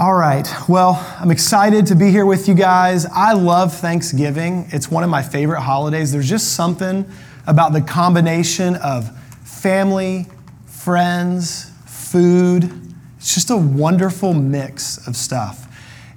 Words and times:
All 0.00 0.14
right. 0.14 0.48
Well, 0.66 1.06
I'm 1.20 1.30
excited 1.30 1.88
to 1.88 1.94
be 1.94 2.10
here 2.10 2.24
with 2.24 2.48
you 2.48 2.54
guys. 2.54 3.04
I 3.04 3.34
love 3.34 3.74
Thanksgiving. 3.74 4.66
It's 4.72 4.90
one 4.90 5.04
of 5.04 5.10
my 5.10 5.20
favorite 5.20 5.60
holidays. 5.60 6.10
There's 6.10 6.26
just 6.26 6.54
something 6.54 7.04
about 7.46 7.74
the 7.74 7.82
combination 7.82 8.76
of 8.76 9.14
family, 9.46 10.26
friends, 10.64 11.70
food. 11.84 12.72
It's 13.18 13.34
just 13.34 13.50
a 13.50 13.58
wonderful 13.58 14.32
mix 14.32 15.06
of 15.06 15.16
stuff. 15.16 15.68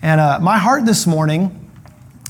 And 0.02 0.22
uh, 0.22 0.40
my 0.40 0.60
heart 0.60 0.86
this 0.86 1.06
morning 1.06 1.70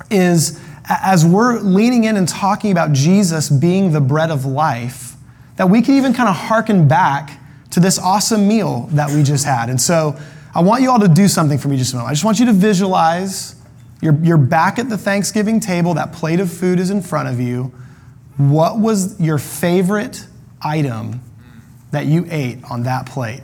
is 0.09 0.59
as 0.89 1.23
we're 1.23 1.59
leaning 1.59 2.05
in 2.05 2.17
and 2.17 2.27
talking 2.27 2.71
about 2.71 2.93
Jesus 2.93 3.51
being 3.51 3.91
the 3.91 4.01
bread 4.01 4.31
of 4.31 4.43
life, 4.43 5.13
that 5.57 5.69
we 5.69 5.83
can 5.83 5.93
even 5.93 6.15
kind 6.15 6.29
of 6.29 6.35
hearken 6.35 6.87
back 6.87 7.39
to 7.69 7.79
this 7.79 7.99
awesome 7.99 8.47
meal 8.47 8.87
that 8.93 9.11
we 9.11 9.21
just 9.21 9.45
had. 9.45 9.69
And 9.69 9.79
so 9.79 10.17
I 10.55 10.61
want 10.61 10.81
you 10.83 10.91
all 10.91 10.99
to 10.99 11.07
do 11.07 11.27
something 11.27 11.57
for 11.57 11.67
me 11.67 11.77
just 11.77 11.93
a 11.93 11.95
moment. 11.95 12.11
I 12.11 12.13
just 12.13 12.25
want 12.25 12.39
you 12.39 12.45
to 12.45 12.53
visualize 12.53 13.55
you're, 14.01 14.15
you're 14.21 14.37
back 14.37 14.79
at 14.79 14.89
the 14.89 14.97
Thanksgiving 14.97 15.59
table, 15.59 15.93
that 15.93 16.11
plate 16.11 16.39
of 16.39 16.51
food 16.51 16.79
is 16.79 16.89
in 16.89 17.01
front 17.01 17.29
of 17.29 17.39
you. 17.39 17.73
What 18.37 18.77
was 18.77 19.19
your 19.19 19.37
favorite 19.37 20.27
item 20.61 21.21
that 21.91 22.05
you 22.05 22.25
ate 22.29 22.59
on 22.69 22.83
that 22.83 23.05
plate? 23.05 23.41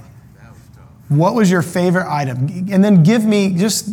What 1.08 1.34
was 1.34 1.50
your 1.50 1.62
favorite 1.62 2.08
item? 2.08 2.68
And 2.72 2.84
then 2.84 3.04
give 3.04 3.26
me, 3.26 3.56
just 3.56 3.90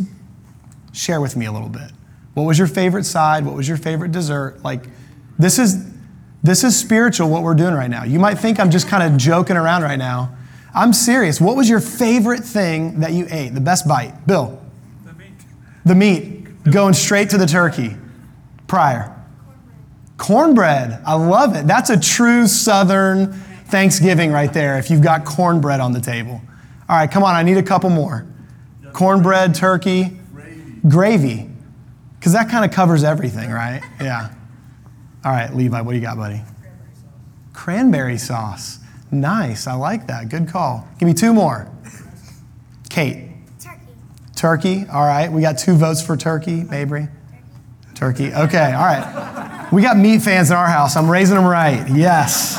share 0.92 1.20
with 1.20 1.36
me 1.36 1.46
a 1.46 1.52
little 1.52 1.68
bit. 1.68 1.90
What 2.34 2.44
was 2.44 2.58
your 2.58 2.68
favorite 2.68 3.04
side? 3.04 3.46
What 3.46 3.54
was 3.54 3.66
your 3.68 3.78
favorite 3.78 4.12
dessert? 4.12 4.62
Like, 4.62 4.84
this 5.38 5.58
is 5.58 5.92
this 6.42 6.62
is 6.62 6.78
spiritual 6.78 7.28
what 7.28 7.42
we're 7.42 7.54
doing 7.54 7.74
right 7.74 7.90
now. 7.90 8.04
You 8.04 8.20
might 8.20 8.36
think 8.36 8.60
I'm 8.60 8.70
just 8.70 8.86
kind 8.86 9.02
of 9.02 9.18
joking 9.18 9.56
around 9.56 9.82
right 9.82 9.98
now. 9.98 10.36
I'm 10.76 10.92
serious. 10.92 11.40
What 11.40 11.56
was 11.56 11.70
your 11.70 11.80
favorite 11.80 12.44
thing 12.44 13.00
that 13.00 13.12
you 13.12 13.26
ate? 13.30 13.54
The 13.54 13.62
best 13.62 13.88
bite? 13.88 14.26
Bill? 14.26 14.62
The 15.06 15.14
meat. 15.14 15.32
The 15.86 15.94
meat. 15.94 16.64
Going 16.70 16.92
straight 16.92 17.30
to 17.30 17.38
the 17.38 17.46
turkey. 17.46 17.96
Prior. 18.66 19.12
Cornbread. 20.18 21.02
I 21.06 21.14
love 21.14 21.56
it. 21.56 21.66
That's 21.66 21.88
a 21.88 21.98
true 21.98 22.46
Southern 22.46 23.32
Thanksgiving 23.68 24.30
right 24.32 24.52
there 24.52 24.78
if 24.78 24.90
you've 24.90 25.02
got 25.02 25.24
cornbread 25.24 25.80
on 25.80 25.92
the 25.92 26.00
table. 26.00 26.42
All 26.88 26.96
right, 26.96 27.10
come 27.10 27.24
on. 27.24 27.34
I 27.34 27.42
need 27.42 27.56
a 27.56 27.62
couple 27.62 27.88
more. 27.88 28.26
Cornbread, 28.92 29.54
turkey, 29.54 30.18
gravy. 30.86 31.50
Because 32.18 32.32
that 32.32 32.50
kind 32.50 32.64
of 32.64 32.70
covers 32.70 33.02
everything, 33.02 33.50
right? 33.50 33.82
Yeah. 34.00 34.32
All 35.24 35.32
right, 35.32 35.54
Levi, 35.54 35.80
what 35.80 35.92
do 35.92 35.96
you 35.96 36.02
got, 36.02 36.16
buddy? 36.16 36.42
Cranberry 37.52 38.18
sauce. 38.18 38.78
Nice. 39.10 39.66
I 39.66 39.74
like 39.74 40.06
that. 40.08 40.28
Good 40.28 40.48
call. 40.48 40.86
Give 40.98 41.06
me 41.06 41.14
two 41.14 41.32
more. 41.32 41.70
Kate. 42.88 43.28
Turkey. 43.60 43.86
Turkey. 44.34 44.86
All 44.92 45.06
right. 45.06 45.30
We 45.30 45.42
got 45.42 45.58
two 45.58 45.74
votes 45.74 46.02
for 46.04 46.16
turkey. 46.16 46.64
Mabry. 46.64 47.08
Turkey. 47.94 48.32
Okay. 48.32 48.72
All 48.72 48.84
right. 48.84 49.68
We 49.72 49.82
got 49.82 49.96
meat 49.96 50.22
fans 50.22 50.50
in 50.50 50.56
our 50.56 50.66
house. 50.66 50.96
I'm 50.96 51.10
raising 51.10 51.36
them 51.36 51.44
right. 51.44 51.88
Yes. 51.90 52.58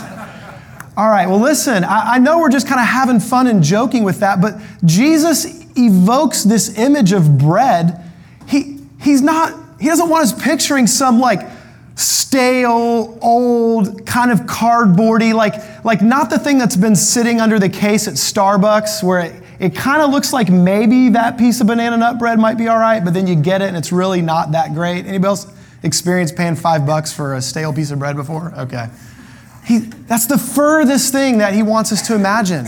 All 0.98 1.10
right. 1.10 1.28
Well, 1.28 1.40
listen, 1.40 1.84
I, 1.84 2.16
I 2.16 2.20
know 2.20 2.40
we're 2.40 2.50
just 2.50 2.68
kind 2.68 2.82
of 2.82 2.88
having 2.88 3.20
fun 3.20 3.48
and 3.48 3.62
joking 3.62 4.04
with 4.04 4.20
that, 4.22 4.42
but 4.42 4.56
Jesus 4.84 5.64
evokes 5.78 6.44
this 6.44 6.78
image 6.78 7.12
of 7.12 7.38
bread. 7.38 8.04
He, 8.48 8.80
he's 9.00 9.22
not, 9.22 9.54
he 9.80 9.88
doesn't 9.88 10.10
want 10.10 10.24
us 10.24 10.44
picturing 10.44 10.88
some 10.88 11.20
like 11.20 11.42
stale, 11.98 13.18
old, 13.22 14.06
kind 14.06 14.32
of 14.32 14.42
cardboardy, 14.42 15.34
like, 15.34 15.84
like 15.84 16.02
not 16.02 16.30
the 16.30 16.38
thing 16.38 16.58
that's 16.60 16.76
been 16.76 16.96
sitting 16.96 17.42
under 17.42 17.58
the 17.58 17.70
case 17.70 18.08
at 18.08 18.14
Starbucks 18.14 19.04
where 19.04 19.20
it, 19.20 19.44
it 19.60 19.76
kind 19.76 20.04
of 20.04 20.12
looks 20.12 20.32
like 20.32 20.50
maybe 20.50 21.10
that 21.10 21.38
piece 21.40 21.60
of 21.60 21.68
banana 21.68 21.98
nut 21.98 22.20
bread 22.20 22.38
might 22.38 22.58
be 22.58 22.68
all 22.68 22.78
right, 22.78 23.04
but 23.04 23.16
then 23.16 23.26
you 23.26 23.36
get 23.36 23.64
it 23.64 23.70
and 23.70 23.76
it's 23.76 23.92
really 23.92 24.22
not 24.22 24.52
that 24.52 24.76
great. 24.76 25.08
Anybody 25.08 25.26
else 25.26 25.52
experience 25.82 26.32
paying 26.32 26.56
five 26.56 26.86
bucks 26.86 27.12
for 27.12 27.34
a 27.34 27.42
stale 27.42 27.74
piece 27.74 27.90
of 27.90 27.98
bread 27.98 28.16
before? 28.16 28.54
Okay. 28.56 28.88
He, 29.66 29.80
that's 29.80 30.28
the 30.28 30.38
furthest 30.38 31.12
thing 31.12 31.40
that 31.40 31.54
he 31.54 31.64
wants 31.64 31.92
us 31.92 32.08
to 32.08 32.16
imagine. 32.16 32.68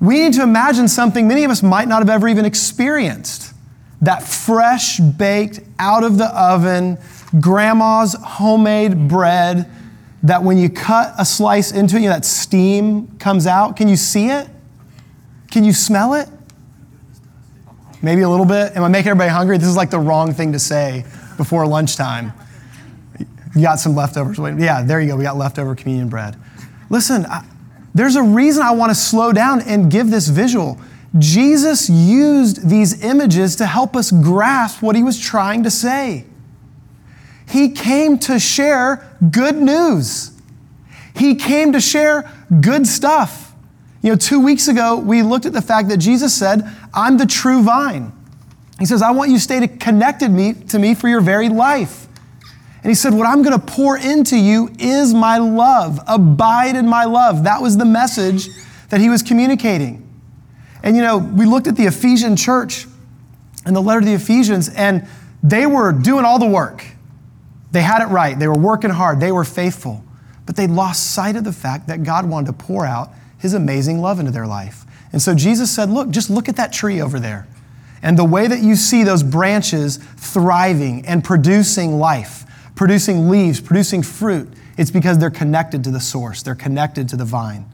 We 0.00 0.20
need 0.20 0.34
to 0.34 0.42
imagine 0.42 0.88
something 0.88 1.26
many 1.26 1.44
of 1.44 1.50
us 1.50 1.62
might 1.62 1.88
not 1.88 2.00
have 2.00 2.10
ever 2.10 2.28
even 2.28 2.44
experienced. 2.44 3.54
That 4.02 4.22
fresh 4.22 4.98
baked, 4.98 5.60
out 5.78 6.04
of 6.04 6.18
the 6.18 6.26
oven, 6.26 6.98
grandma's 7.40 8.14
homemade 8.14 9.08
bread 9.08 9.70
that 10.22 10.42
when 10.42 10.56
you 10.58 10.70
cut 10.70 11.14
a 11.18 11.24
slice 11.24 11.72
into 11.72 11.96
it, 11.96 12.02
you 12.02 12.08
know, 12.08 12.14
that 12.14 12.24
steam 12.24 13.08
comes 13.18 13.46
out. 13.46 13.76
Can 13.76 13.88
you 13.88 13.96
see 13.96 14.28
it? 14.28 14.48
Can 15.50 15.64
you 15.64 15.72
smell 15.72 16.14
it? 16.14 16.28
Maybe 18.02 18.22
a 18.22 18.28
little 18.28 18.46
bit. 18.46 18.76
Am 18.76 18.82
I 18.82 18.88
making 18.88 19.10
everybody 19.10 19.30
hungry? 19.30 19.58
This 19.58 19.68
is 19.68 19.76
like 19.76 19.90
the 19.90 19.98
wrong 19.98 20.32
thing 20.32 20.52
to 20.52 20.58
say 20.58 21.04
before 21.36 21.66
lunchtime. 21.66 22.32
You 23.54 23.62
got 23.62 23.78
some 23.78 23.94
leftovers. 23.94 24.38
Yeah, 24.38 24.82
there 24.82 25.00
you 25.00 25.08
go. 25.08 25.16
We 25.16 25.24
got 25.24 25.36
leftover 25.36 25.74
communion 25.74 26.08
bread. 26.08 26.36
Listen, 26.88 27.26
I, 27.26 27.44
there's 27.94 28.16
a 28.16 28.22
reason 28.22 28.62
I 28.62 28.72
want 28.72 28.90
to 28.90 28.94
slow 28.94 29.32
down 29.32 29.60
and 29.62 29.90
give 29.90 30.10
this 30.10 30.28
visual. 30.28 30.80
Jesus 31.18 31.90
used 31.90 32.68
these 32.68 33.04
images 33.04 33.56
to 33.56 33.66
help 33.66 33.94
us 33.94 34.10
grasp 34.10 34.82
what 34.82 34.96
he 34.96 35.02
was 35.02 35.20
trying 35.20 35.62
to 35.64 35.70
say. 35.70 36.24
He 37.52 37.68
came 37.68 38.18
to 38.20 38.38
share 38.38 39.06
good 39.30 39.56
news. 39.56 40.32
He 41.14 41.34
came 41.34 41.72
to 41.72 41.82
share 41.82 42.30
good 42.62 42.86
stuff. 42.86 43.52
You 44.00 44.12
know, 44.12 44.16
two 44.16 44.40
weeks 44.40 44.68
ago, 44.68 44.96
we 44.96 45.20
looked 45.22 45.44
at 45.44 45.52
the 45.52 45.60
fact 45.60 45.90
that 45.90 45.98
Jesus 45.98 46.34
said, 46.34 46.66
I'm 46.94 47.18
the 47.18 47.26
true 47.26 47.62
vine. 47.62 48.10
He 48.78 48.86
says, 48.86 49.02
I 49.02 49.10
want 49.10 49.28
you 49.28 49.36
to 49.36 49.42
stay 49.42 49.68
connected 49.68 50.30
me, 50.30 50.54
to 50.70 50.78
me 50.78 50.94
for 50.94 51.08
your 51.08 51.20
very 51.20 51.50
life. 51.50 52.06
And 52.82 52.90
he 52.90 52.94
said, 52.94 53.12
What 53.12 53.26
I'm 53.26 53.42
going 53.42 53.60
to 53.60 53.64
pour 53.64 53.98
into 53.98 54.38
you 54.38 54.70
is 54.78 55.12
my 55.12 55.36
love. 55.36 56.00
Abide 56.08 56.74
in 56.74 56.88
my 56.88 57.04
love. 57.04 57.44
That 57.44 57.60
was 57.60 57.76
the 57.76 57.84
message 57.84 58.48
that 58.88 58.98
he 58.98 59.10
was 59.10 59.22
communicating. 59.22 60.08
And 60.82 60.96
you 60.96 61.02
know, 61.02 61.18
we 61.18 61.44
looked 61.44 61.66
at 61.66 61.76
the 61.76 61.84
Ephesian 61.84 62.34
church 62.34 62.86
and 63.66 63.76
the 63.76 63.82
letter 63.82 64.00
to 64.00 64.06
the 64.06 64.14
Ephesians, 64.14 64.70
and 64.70 65.06
they 65.42 65.66
were 65.66 65.92
doing 65.92 66.24
all 66.24 66.38
the 66.38 66.48
work. 66.48 66.82
They 67.72 67.82
had 67.82 68.02
it 68.02 68.06
right. 68.06 68.38
They 68.38 68.48
were 68.48 68.58
working 68.58 68.90
hard. 68.90 69.18
They 69.18 69.32
were 69.32 69.44
faithful. 69.44 70.04
But 70.46 70.56
they 70.56 70.66
lost 70.66 71.12
sight 71.12 71.36
of 71.36 71.44
the 71.44 71.52
fact 71.52 71.88
that 71.88 72.02
God 72.02 72.28
wanted 72.28 72.46
to 72.48 72.52
pour 72.52 72.86
out 72.86 73.10
his 73.38 73.54
amazing 73.54 74.00
love 74.00 74.20
into 74.20 74.30
their 74.30 74.46
life. 74.46 74.84
And 75.12 75.20
so 75.20 75.34
Jesus 75.34 75.70
said, 75.70 75.90
Look, 75.90 76.10
just 76.10 76.30
look 76.30 76.48
at 76.48 76.56
that 76.56 76.72
tree 76.72 77.00
over 77.00 77.18
there. 77.18 77.46
And 78.02 78.18
the 78.18 78.24
way 78.24 78.46
that 78.46 78.60
you 78.60 78.76
see 78.76 79.04
those 79.04 79.22
branches 79.22 79.98
thriving 80.16 81.06
and 81.06 81.22
producing 81.22 81.98
life, 81.98 82.44
producing 82.74 83.28
leaves, 83.28 83.60
producing 83.60 84.02
fruit, 84.02 84.52
it's 84.76 84.90
because 84.90 85.18
they're 85.18 85.30
connected 85.30 85.84
to 85.84 85.90
the 85.90 86.00
source. 86.00 86.42
They're 86.42 86.54
connected 86.54 87.08
to 87.10 87.16
the 87.16 87.24
vine. 87.24 87.66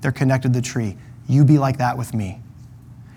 They're 0.00 0.12
connected 0.12 0.52
to 0.52 0.60
the 0.60 0.66
tree. 0.66 0.96
You 1.28 1.44
be 1.44 1.58
like 1.58 1.78
that 1.78 1.96
with 1.96 2.12
me. 2.12 2.40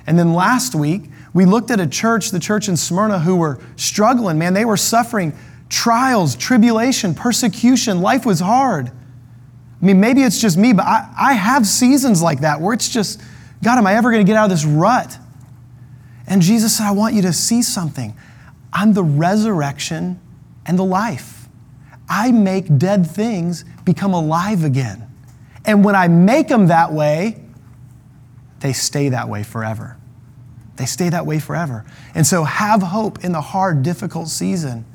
And 0.05 0.19
then 0.19 0.33
last 0.33 0.75
week, 0.75 1.03
we 1.33 1.45
looked 1.45 1.71
at 1.71 1.79
a 1.79 1.88
church, 1.88 2.31
the 2.31 2.39
church 2.39 2.67
in 2.69 2.77
Smyrna, 2.77 3.19
who 3.19 3.35
were 3.35 3.59
struggling. 3.75 4.38
Man, 4.38 4.53
they 4.53 4.65
were 4.65 4.77
suffering 4.77 5.33
trials, 5.73 6.35
tribulation, 6.35 7.16
persecution. 7.16 8.00
Life 8.01 8.25
was 8.25 8.39
hard. 8.39 8.89
I 8.89 9.85
mean, 9.85 10.00
maybe 10.00 10.22
it's 10.22 10.39
just 10.39 10.56
me, 10.56 10.72
but 10.72 10.85
I, 10.85 11.11
I 11.19 11.34
have 11.34 11.66
seasons 11.66 12.22
like 12.22 12.41
that 12.41 12.61
where 12.61 12.73
it's 12.73 12.88
just, 12.88 13.19
God, 13.63 13.79
am 13.79 13.88
I 13.88 13.95
ever 13.95 14.12
going 14.12 14.23
to 14.23 14.29
get 14.29 14.38
out 14.38 14.45
of 14.45 14.51
this 14.51 14.66
rut? 14.66 15.17
And 16.28 16.41
Jesus 16.41 16.78
said, 16.78 16.85
I 16.85 16.91
want 16.91 17.16
you 17.16 17.23
to 17.23 17.33
see 17.33 17.63
something. 17.63 18.16
I'm 18.72 18.94
the 18.94 19.03
resurrection 19.03 20.22
and 20.66 20.78
the 20.78 20.85
life. 20.85 21.47
I 22.07 22.31
make 22.31 22.78
dead 22.78 23.09
things 23.09 23.66
become 23.83 24.13
alive 24.13 24.63
again. 24.63 25.09
And 25.66 25.83
when 25.83 25.95
I 25.95 26.07
make 26.07 26.50
them 26.50 26.67
that 26.67 26.94
way, 26.94 27.41
they 28.59 28.73
stay 28.73 29.09
that 29.09 29.28
way 29.28 29.41
forever. 29.44 29.97
They 30.75 30.85
stay 30.85 31.09
that 31.09 31.25
way 31.25 31.39
forever. 31.39 31.83
And 32.13 32.28
so 32.28 32.44
have 32.44 32.83
hope 32.83 33.24
in 33.24 33.31
the 33.31 33.42
hard, 33.42 33.81
difficult 33.81 34.27
season. 34.27 34.86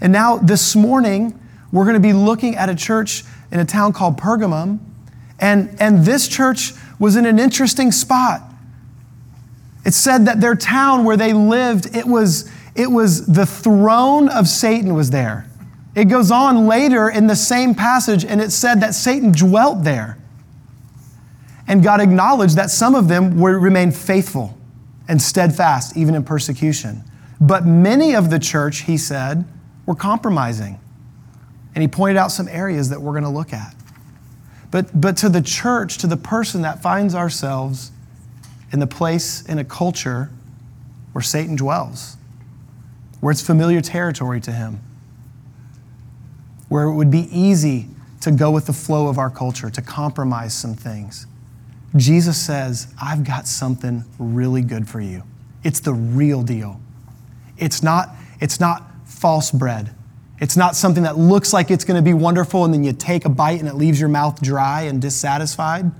And 0.00 0.12
now, 0.12 0.36
this 0.36 0.76
morning, 0.76 1.38
we're 1.72 1.84
going 1.84 1.94
to 1.94 2.00
be 2.00 2.12
looking 2.12 2.54
at 2.56 2.68
a 2.68 2.74
church 2.74 3.24
in 3.50 3.60
a 3.60 3.64
town 3.64 3.92
called 3.92 4.18
Pergamum. 4.18 4.78
And, 5.38 5.76
and 5.80 6.04
this 6.04 6.28
church 6.28 6.72
was 6.98 7.16
in 7.16 7.26
an 7.26 7.38
interesting 7.38 7.92
spot. 7.92 8.42
It 9.84 9.94
said 9.94 10.26
that 10.26 10.40
their 10.40 10.54
town 10.54 11.04
where 11.04 11.16
they 11.16 11.32
lived, 11.32 11.94
it 11.94 12.06
was, 12.06 12.50
it 12.74 12.90
was 12.90 13.26
the 13.26 13.46
throne 13.46 14.28
of 14.28 14.48
Satan 14.48 14.94
was 14.94 15.10
there. 15.10 15.48
It 15.94 16.06
goes 16.06 16.30
on 16.30 16.66
later 16.66 17.08
in 17.08 17.26
the 17.26 17.36
same 17.36 17.74
passage, 17.74 18.24
and 18.24 18.40
it 18.40 18.52
said 18.52 18.80
that 18.80 18.94
Satan 18.94 19.32
dwelt 19.32 19.84
there. 19.84 20.18
And 21.68 21.82
God 21.82 22.00
acknowledged 22.00 22.56
that 22.56 22.70
some 22.70 22.94
of 22.94 23.08
them 23.08 23.40
would 23.40 23.54
remain 23.54 23.90
faithful 23.90 24.56
and 25.08 25.20
steadfast, 25.20 25.96
even 25.96 26.14
in 26.14 26.24
persecution. 26.24 27.02
But 27.40 27.64
many 27.64 28.14
of 28.14 28.30
the 28.30 28.38
church, 28.38 28.82
he 28.82 28.98
said, 28.98 29.44
were 29.86 29.94
compromising. 29.94 30.78
And 31.74 31.82
he 31.82 31.88
pointed 31.88 32.16
out 32.16 32.32
some 32.32 32.48
areas 32.48 32.90
that 32.90 33.00
we're 33.00 33.12
going 33.12 33.24
to 33.24 33.30
look 33.30 33.52
at. 33.52 33.74
But, 34.70 35.00
but 35.00 35.16
to 35.18 35.28
the 35.28 35.40
church, 35.40 35.98
to 35.98 36.06
the 36.06 36.16
person 36.16 36.62
that 36.62 36.82
finds 36.82 37.14
ourselves 37.14 37.92
in 38.72 38.80
the 38.80 38.86
place, 38.86 39.42
in 39.42 39.58
a 39.58 39.64
culture 39.64 40.30
where 41.12 41.22
Satan 41.22 41.56
dwells, 41.56 42.16
where 43.20 43.30
it's 43.30 43.40
familiar 43.40 43.80
territory 43.80 44.40
to 44.40 44.52
him, 44.52 44.80
where 46.68 46.84
it 46.84 46.94
would 46.94 47.10
be 47.10 47.28
easy 47.30 47.86
to 48.20 48.32
go 48.32 48.50
with 48.50 48.66
the 48.66 48.72
flow 48.72 49.08
of 49.08 49.18
our 49.18 49.30
culture, 49.30 49.70
to 49.70 49.80
compromise 49.80 50.52
some 50.52 50.74
things. 50.74 51.26
Jesus 51.94 52.36
says, 52.36 52.92
I've 53.00 53.24
got 53.24 53.46
something 53.46 54.04
really 54.18 54.62
good 54.62 54.88
for 54.88 55.00
you. 55.00 55.22
It's 55.62 55.80
the 55.80 55.94
real 55.94 56.42
deal. 56.42 56.80
It's 57.56 57.82
not, 57.82 58.10
it's 58.40 58.60
not 58.60 58.82
false 59.16 59.50
bread. 59.50 59.94
It's 60.40 60.56
not 60.56 60.76
something 60.76 61.04
that 61.04 61.16
looks 61.16 61.52
like 61.52 61.70
it's 61.70 61.84
going 61.84 61.96
to 61.96 62.02
be 62.02 62.12
wonderful 62.12 62.64
and 62.64 62.74
then 62.74 62.84
you 62.84 62.92
take 62.92 63.24
a 63.24 63.30
bite 63.30 63.58
and 63.58 63.68
it 63.68 63.74
leaves 63.74 63.98
your 63.98 64.10
mouth 64.10 64.40
dry 64.42 64.82
and 64.82 65.00
dissatisfied. 65.00 65.90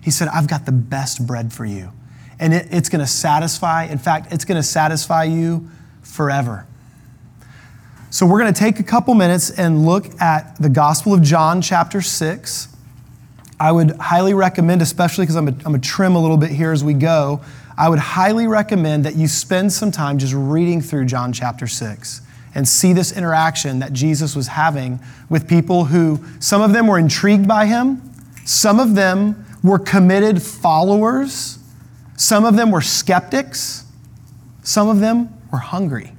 He 0.00 0.10
said, 0.12 0.28
I've 0.28 0.48
got 0.48 0.64
the 0.66 0.72
best 0.72 1.26
bread 1.26 1.52
for 1.52 1.64
you. 1.64 1.92
And 2.38 2.54
it, 2.54 2.68
it's 2.70 2.88
going 2.88 3.00
to 3.00 3.10
satisfy. 3.10 3.84
In 3.84 3.98
fact, 3.98 4.32
it's 4.32 4.44
going 4.44 4.56
to 4.56 4.62
satisfy 4.62 5.24
you 5.24 5.68
forever. 6.02 6.66
So 8.10 8.24
we're 8.24 8.40
going 8.40 8.54
to 8.54 8.58
take 8.58 8.78
a 8.78 8.84
couple 8.84 9.14
minutes 9.14 9.50
and 9.50 9.84
look 9.84 10.20
at 10.20 10.56
the 10.60 10.68
Gospel 10.68 11.12
of 11.12 11.22
John, 11.22 11.60
chapter 11.60 12.00
6. 12.00 12.68
I 13.58 13.72
would 13.72 13.96
highly 13.96 14.32
recommend, 14.32 14.80
especially 14.80 15.24
because 15.24 15.36
I'm 15.36 15.46
going 15.46 15.80
to 15.80 15.88
trim 15.88 16.14
a 16.14 16.20
little 16.20 16.36
bit 16.36 16.50
here 16.50 16.70
as 16.70 16.82
we 16.82 16.94
go, 16.94 17.40
I 17.76 17.88
would 17.88 17.98
highly 17.98 18.46
recommend 18.46 19.04
that 19.04 19.16
you 19.16 19.26
spend 19.26 19.72
some 19.72 19.90
time 19.90 20.18
just 20.18 20.34
reading 20.34 20.80
through 20.80 21.06
John 21.06 21.32
chapter 21.32 21.66
6 21.66 22.22
and 22.54 22.66
see 22.66 22.92
this 22.92 23.12
interaction 23.12 23.78
that 23.78 23.92
Jesus 23.92 24.34
was 24.34 24.48
having 24.48 25.00
with 25.28 25.48
people 25.48 25.86
who, 25.86 26.24
some 26.40 26.62
of 26.62 26.72
them 26.72 26.86
were 26.86 26.98
intrigued 26.98 27.46
by 27.46 27.66
him, 27.66 28.02
some 28.44 28.80
of 28.80 28.94
them 28.94 29.46
were 29.62 29.78
committed 29.78 30.42
followers, 30.42 31.58
some 32.16 32.44
of 32.44 32.56
them 32.56 32.70
were 32.70 32.80
skeptics, 32.80 33.84
some 34.62 34.88
of 34.88 35.00
them 35.00 35.28
were 35.52 35.58
hungry. 35.58 36.12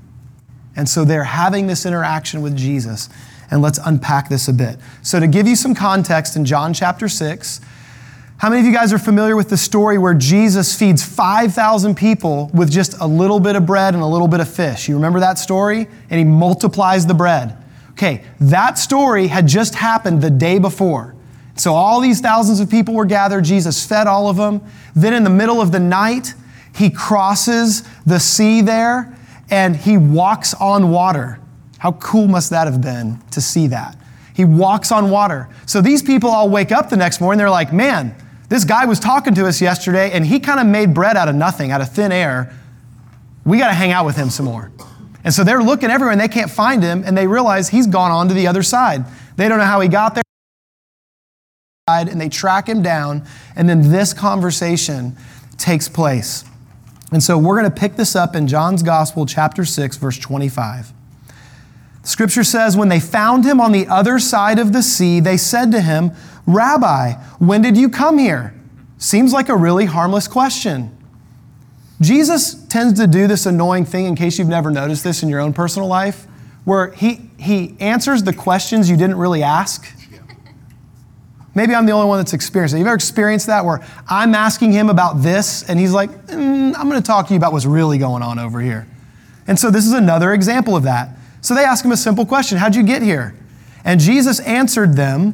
And 0.75 0.88
so 0.88 1.04
they're 1.04 1.24
having 1.24 1.68
this 1.68 1.86
interaction 1.86 2.42
with 2.42 2.56
Jesus. 2.56 3.10
And 3.50 3.62
let's 3.62 3.80
unpack 3.86 4.30
this 4.30 4.48
a 4.48 4.54
bit. 4.54 4.78
So, 5.01 5.19
to 5.19 5.28
give 5.28 5.45
you 5.45 5.57
some 5.57 5.75
context 5.75 6.38
in 6.38 6.45
John 6.45 6.74
chapter 6.74 7.10
6, 7.10 7.60
how 8.42 8.50
many 8.50 8.62
of 8.62 8.66
you 8.66 8.74
guys 8.74 8.92
are 8.92 8.98
familiar 8.98 9.36
with 9.36 9.50
the 9.50 9.58
story 9.58 10.00
where 10.00 10.16
Jesus 10.16 10.76
feeds 10.76 11.04
5,000 11.04 11.94
people 11.94 12.50
with 12.56 12.72
just 12.72 13.00
a 13.00 13.06
little 13.06 13.40
bit 13.40 13.56
of 13.56 13.68
bread 13.68 13.94
and 13.94 14.02
a 14.02 14.08
little 14.08 14.28
bit 14.28 14.40
of 14.40 14.50
fish? 14.50 14.90
You 14.90 14.96
remember 14.96 15.20
that 15.20 15.38
story? 15.38 15.88
And 16.10 16.18
he 16.18 16.24
multiplies 16.24 17.06
the 17.06 17.14
bread. 17.14 17.56
Okay, 17.92 18.24
that 18.40 18.80
story 18.80 19.28
had 19.28 19.46
just 19.46 19.76
happened 19.76 20.24
the 20.24 20.32
day 20.32 20.58
before. 20.58 21.14
So 21.56 21.76
all 21.76 22.02
these 22.02 22.20
thousands 22.20 22.60
of 22.60 22.68
people 22.68 22.96
were 22.96 23.06
gathered. 23.06 23.44
Jesus 23.44 23.86
fed 23.86 24.08
all 24.08 24.28
of 24.28 24.38
them. 24.38 24.62
Then 24.96 25.14
in 25.14 25.24
the 25.24 25.30
middle 25.30 25.62
of 25.62 25.72
the 25.72 25.80
night, 25.80 26.34
he 26.76 26.90
crosses 26.90 27.84
the 28.08 28.20
sea 28.20 28.62
there 28.62 29.16
and 29.52 29.76
he 29.76 30.00
walks 30.00 30.56
on 30.56 30.90
water. 30.90 31.40
How 31.78 31.92
cool 31.92 32.26
must 32.26 32.50
that 32.50 32.66
have 32.66 32.82
been 32.82 33.22
to 33.30 33.40
see 33.40 33.68
that? 33.68 33.96
He 34.34 34.46
walks 34.46 34.92
on 34.92 35.12
water. 35.12 35.48
So 35.68 35.80
these 35.80 36.02
people 36.02 36.32
all 36.32 36.50
wake 36.50 36.72
up 36.72 36.90
the 36.90 36.98
next 36.98 37.22
morning. 37.22 37.38
They're 37.38 37.48
like, 37.48 37.72
man, 37.72 38.16
this 38.51 38.65
guy 38.65 38.83
was 38.83 39.00
talking 39.00 39.33
to 39.36 39.48
us 39.48 39.62
yesterday 39.62 40.12
and 40.12 40.25
he 40.25 40.38
kind 40.38 40.59
of 40.59 40.68
made 40.68 40.94
bread 40.94 41.15
out 41.15 41.30
of 41.30 41.36
nothing, 41.36 41.71
out 41.71 41.80
of 41.80 41.89
thin 41.89 42.12
air. 42.12 42.53
We 43.45 43.57
got 43.57 43.69
to 43.69 43.74
hang 43.74 43.94
out 43.94 44.06
with 44.06 44.18
him 44.18 44.30
some 44.30 44.45
more. 44.45 44.74
And 45.24 45.33
so 45.33 45.45
they're 45.45 45.63
looking 45.63 45.89
everywhere 45.89 46.12
and 46.12 46.19
they 46.19 46.27
can't 46.27 46.51
find 46.51 46.83
him 46.83 47.01
and 47.06 47.18
they 47.18 47.27
realize 47.27 47.69
he's 47.69 47.88
gone 47.88 48.12
on 48.12 48.27
to 48.27 48.33
the 48.33 48.48
other 48.48 48.62
side. 48.62 49.06
They 49.38 49.48
don't 49.48 49.57
know 49.57 49.63
how 49.63 49.80
he 49.80 49.88
got 49.88 50.15
there. 50.15 50.24
And 51.88 52.19
they 52.19 52.27
track 52.27 52.68
him 52.68 52.81
down, 52.81 53.25
and 53.56 53.68
then 53.68 53.89
this 53.89 54.13
conversation 54.13 55.15
takes 55.57 55.88
place. 55.89 56.44
And 57.12 57.24
so 57.24 57.38
we're 57.38 57.57
going 57.57 57.71
to 57.71 57.80
pick 57.80 57.95
this 57.95 58.15
up 58.15 58.36
in 58.36 58.47
John's 58.47 58.83
Gospel, 58.83 59.25
chapter 59.25 59.63
6, 59.63 59.97
verse 59.97 60.18
25. 60.18 60.92
Scripture 62.04 62.44
says, 62.44 62.75
When 62.75 62.89
they 62.89 63.00
found 63.00 63.45
him 63.45 63.62
on 63.62 63.71
the 63.71 63.88
other 63.88 64.19
side 64.19 64.59
of 64.59 64.74
the 64.74 64.83
sea, 64.83 65.19
they 65.19 65.38
said 65.38 65.71
to 65.71 65.81
him, 65.81 66.12
Rabbi, 66.46 67.14
when 67.40 67.62
did 67.62 67.78
you 67.78 67.90
come 67.90 68.18
here? 68.18 68.54
Seems 68.98 69.34
like 69.34 69.50
a 69.50 69.56
really 69.56 69.86
harmless 69.86 70.28
question. 70.28 70.98
Jesus 72.02 72.66
tends 72.66 73.00
to 73.00 73.08
do 73.08 73.28
this 73.28 73.46
annoying 73.46 73.86
thing, 73.86 74.06
in 74.06 74.16
case 74.16 74.40
you've 74.40 74.48
never 74.48 74.72
noticed 74.72 75.04
this 75.04 75.24
in 75.24 75.30
your 75.30 75.40
own 75.40 75.54
personal 75.54 75.88
life, 75.88 76.26
where 76.66 76.92
he, 76.92 77.30
he 77.38 77.76
answers 77.80 78.24
the 78.24 78.34
questions 78.34 78.90
you 78.90 78.98
didn't 78.98 79.18
really 79.18 79.44
ask. 79.44 79.86
Maybe 81.54 81.76
I'm 81.76 81.86
the 81.86 81.92
only 81.92 82.08
one 82.08 82.18
that's 82.18 82.34
experienced 82.34 82.74
it. 82.74 82.78
You've 82.78 82.88
ever 82.88 82.96
experienced 82.96 83.48
that 83.48 83.66
where 83.66 83.86
I'm 84.08 84.34
asking 84.34 84.72
him 84.72 84.90
about 84.90 85.22
this 85.22 85.68
and 85.70 85.78
he's 85.78 85.92
like, 85.92 86.10
mm, 86.28 86.74
I'm 86.78 86.90
going 86.90 87.02
to 87.02 87.06
talk 87.06 87.28
to 87.28 87.34
you 87.34 87.38
about 87.38 87.52
what's 87.52 87.66
really 87.66 87.98
going 87.98 88.24
on 88.24 88.40
over 88.40 88.62
here. 88.62 88.88
And 89.48 89.60
so 89.60 89.70
this 89.70 89.86
is 89.86 89.94
another 89.94 90.34
example 90.34 90.78
of 90.78 90.84
that. 90.84 91.10
So 91.42 91.54
they 91.54 91.66
ask 91.66 91.84
him 91.84 91.92
a 91.92 91.98
simple 91.98 92.26
question 92.26 92.58
How'd 92.58 92.76
you 92.76 92.84
get 92.84 93.02
here? 93.02 93.36
And 93.84 94.00
Jesus 94.00 94.40
answered 94.42 94.94
them, 94.94 95.34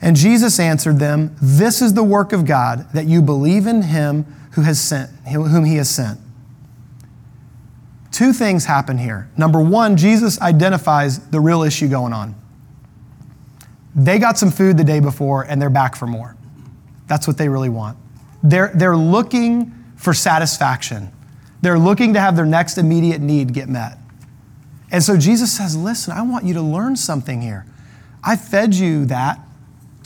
And 0.00 0.16
Jesus 0.16 0.60
answered 0.60 0.98
them, 0.98 1.36
This 1.40 1.82
is 1.82 1.94
the 1.94 2.04
work 2.04 2.32
of 2.32 2.46
God, 2.46 2.92
that 2.92 3.06
you 3.06 3.20
believe 3.20 3.66
in 3.66 3.82
him 3.82 4.24
who 4.52 4.62
has 4.62 4.80
sent, 4.80 5.10
whom 5.28 5.64
he 5.64 5.76
has 5.76 5.90
sent. 5.90 6.20
Two 8.12 8.32
things 8.32 8.64
happen 8.64 8.98
here. 8.98 9.28
Number 9.36 9.60
one, 9.60 9.96
Jesus 9.96 10.40
identifies 10.40 11.18
the 11.30 11.40
real 11.40 11.62
issue 11.62 11.88
going 11.88 12.12
on. 12.12 12.34
They 13.94 14.18
got 14.18 14.38
some 14.38 14.50
food 14.50 14.76
the 14.76 14.84
day 14.84 15.00
before 15.00 15.42
and 15.42 15.60
they're 15.60 15.70
back 15.70 15.96
for 15.96 16.06
more. 16.06 16.36
That's 17.06 17.26
what 17.26 17.36
they 17.38 17.48
really 17.48 17.68
want. 17.68 17.98
They're, 18.42 18.70
they're 18.74 18.96
looking 18.96 19.72
for 19.96 20.14
satisfaction. 20.14 21.10
They're 21.62 21.78
looking 21.78 22.14
to 22.14 22.20
have 22.20 22.36
their 22.36 22.46
next 22.46 22.78
immediate 22.78 23.20
need 23.20 23.52
get 23.52 23.68
met. 23.68 23.98
And 24.90 25.02
so 25.02 25.16
Jesus 25.16 25.56
says, 25.56 25.76
Listen, 25.76 26.12
I 26.12 26.22
want 26.22 26.44
you 26.44 26.54
to 26.54 26.62
learn 26.62 26.96
something 26.96 27.42
here. 27.42 27.66
I 28.22 28.36
fed 28.36 28.74
you 28.74 29.04
that 29.06 29.40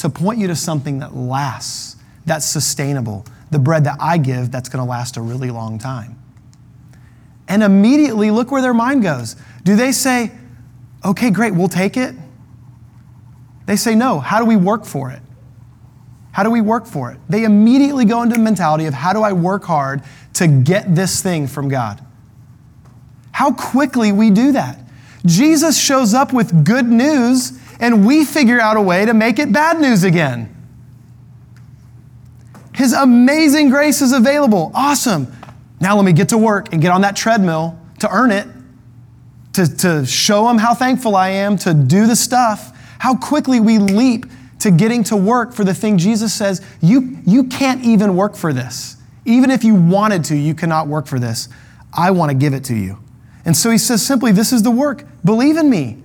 to 0.03 0.11
point 0.11 0.41
you 0.41 0.49
to 0.49 0.57
something 0.57 0.99
that 0.99 1.15
lasts, 1.15 1.95
that's 2.27 2.45
sustainable, 2.45 3.25
the 3.53 3.59
bread 3.61 3.85
that 3.85 3.99
I 4.01 4.19
give 4.19 4.51
that's 4.51 4.69
going 4.69 4.85
to 4.85 4.91
last 4.91 5.17
a 5.17 5.21
really 5.21 5.53
long 5.53 5.79
time. 5.79 6.21
And 7.47 7.63
immediately, 7.63 8.33
look 8.33 8.51
where 8.51 8.61
their 8.61 8.75
mind 8.75 9.05
goes. 9.05 9.37
Do 9.63 9.77
they 9.77 9.93
say, 9.93 10.33
okay, 11.05 11.31
great, 11.31 11.55
we'll 11.55 11.69
take 11.69 11.97
it? 11.97 12.17
They 13.67 13.77
say, 13.77 13.95
no, 13.95 14.19
how 14.19 14.41
do 14.41 14.45
we 14.45 14.57
work 14.57 14.85
for 14.85 15.13
it? 15.13 15.23
How 16.33 16.43
do 16.43 16.51
we 16.51 16.61
work 16.61 16.85
for 16.85 17.13
it? 17.13 17.21
They 17.29 17.45
immediately 17.45 18.05
go 18.05 18.25
into 18.25 18.35
the 18.35 18.43
mentality 18.43 18.87
of 18.87 18.95
how 18.95 19.13
do 19.13 19.23
I 19.23 19.33
work 19.33 19.63
hard 19.63 20.03
to 20.35 20.49
get 20.49 20.97
this 20.97 21.23
thing 21.23 21.47
from 21.47 21.69
God? 21.69 22.05
How 23.31 23.53
quickly 23.53 24.11
we 24.11 24.31
do 24.31 24.51
that. 24.51 24.81
Jesus 25.25 25.81
shows 25.81 26.13
up 26.13 26.33
with 26.33 26.65
good 26.65 26.87
news 26.89 27.62
and 27.83 28.07
we 28.07 28.25
figure 28.25 28.61
out 28.61 28.77
a 28.77 28.81
way 28.81 29.05
to 29.05 29.13
make 29.13 29.41
it 29.41 29.53
bad 29.53 29.81
news 29.81 30.05
again. 30.05 30.49
His 32.73 32.93
amazing 32.93 33.71
grace 33.71 34.01
is 34.01 34.13
available. 34.13 34.71
Awesome. 34.73 35.31
Now 35.81 35.97
let 35.97 36.05
me 36.05 36.13
get 36.13 36.29
to 36.31 36.39
work 36.39 36.73
and 36.73 36.81
get 36.81 36.93
on 36.93 37.01
that 37.01 37.17
treadmill 37.17 37.79
to 37.99 38.09
earn 38.09 38.31
it, 38.31 38.47
to, 39.55 39.77
to 39.79 40.07
show 40.07 40.49
him 40.49 40.59
how 40.59 40.75
thankful 40.75 41.17
I 41.17 41.31
am, 41.31 41.59
to 41.59 41.75
do 41.75 42.07
the 42.07 42.15
stuff. 42.15 42.71
How 43.01 43.17
quickly 43.17 43.59
we 43.59 43.79
leap 43.79 44.27
to 44.61 44.71
getting 44.71 45.03
to 45.05 45.17
work 45.17 45.53
for 45.53 45.65
the 45.65 45.75
thing 45.75 45.99
Jesus 45.99 46.33
says, 46.33 46.65
you, 46.81 47.19
you 47.27 47.45
can't 47.45 47.85
even 47.85 48.15
work 48.15 48.37
for 48.37 48.53
this. 48.53 48.97
Even 49.25 49.51
if 49.51 49.65
you 49.65 49.75
wanted 49.75 50.25
to, 50.27 50.37
you 50.37 50.55
cannot 50.55 50.87
work 50.87 51.09
for 51.09 51.19
this. 51.19 51.49
I 51.93 52.13
want 52.13 52.31
to 52.31 52.37
give 52.37 52.55
it 52.55 52.65
to 52.65 52.77
you. 52.77 52.99
And 53.45 53.57
so 53.57 53.71
he 53.71 53.79
says 53.79 54.07
simply, 54.07 54.31
This 54.31 54.53
is 54.53 54.63
the 54.63 54.71
work. 54.71 55.05
Believe 55.25 55.57
in 55.57 55.69
me. 55.69 56.03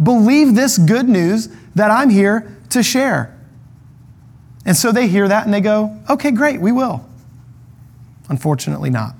Believe 0.00 0.54
this 0.54 0.78
good 0.78 1.08
news 1.08 1.48
that 1.74 1.90
I'm 1.90 2.10
here 2.10 2.56
to 2.70 2.82
share. 2.82 3.36
And 4.64 4.76
so 4.76 4.92
they 4.92 5.08
hear 5.08 5.26
that 5.28 5.44
and 5.44 5.52
they 5.52 5.60
go, 5.60 5.98
Okay, 6.08 6.30
great, 6.30 6.60
we 6.60 6.70
will. 6.70 7.04
Unfortunately, 8.28 8.90
not. 8.90 9.14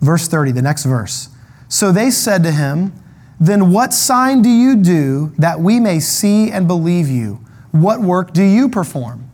Verse 0.00 0.28
30, 0.28 0.52
the 0.52 0.62
next 0.62 0.84
verse. 0.84 1.28
So 1.68 1.90
they 1.92 2.10
said 2.10 2.42
to 2.44 2.52
him, 2.52 2.92
then 3.40 3.72
what 3.72 3.94
sign 3.94 4.42
do 4.42 4.48
you 4.48 4.76
do 4.76 5.32
that 5.38 5.60
we 5.60 5.78
may 5.78 6.00
see 6.00 6.50
and 6.50 6.66
believe 6.66 7.08
you? 7.08 7.40
What 7.70 8.00
work 8.00 8.32
do 8.32 8.42
you 8.42 8.68
perform? 8.68 9.30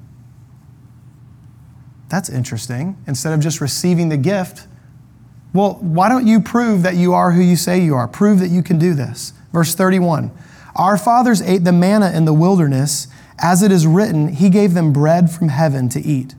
That's 2.08 2.28
interesting. 2.28 2.96
Instead 3.06 3.32
of 3.32 3.40
just 3.40 3.60
receiving 3.60 4.10
the 4.10 4.16
gift, 4.16 4.66
well, 5.52 5.74
why 5.80 6.08
don't 6.08 6.26
you 6.26 6.40
prove 6.40 6.82
that 6.82 6.96
you 6.96 7.14
are 7.14 7.32
who 7.32 7.40
you 7.40 7.56
say 7.56 7.80
you 7.80 7.94
are? 7.94 8.06
Prove 8.06 8.40
that 8.40 8.48
you 8.48 8.62
can 8.62 8.78
do 8.78 8.92
this. 8.92 9.32
Verse 9.54 9.74
31 9.74 10.32
Our 10.76 10.98
fathers 10.98 11.40
ate 11.40 11.64
the 11.64 11.72
manna 11.72 12.10
in 12.10 12.26
the 12.26 12.34
wilderness. 12.34 13.06
As 13.38 13.62
it 13.62 13.72
is 13.72 13.86
written, 13.86 14.28
He 14.28 14.50
gave 14.50 14.74
them 14.74 14.92
bread 14.92 15.30
from 15.30 15.48
heaven 15.48 15.88
to 15.90 16.00
eat. 16.00 16.34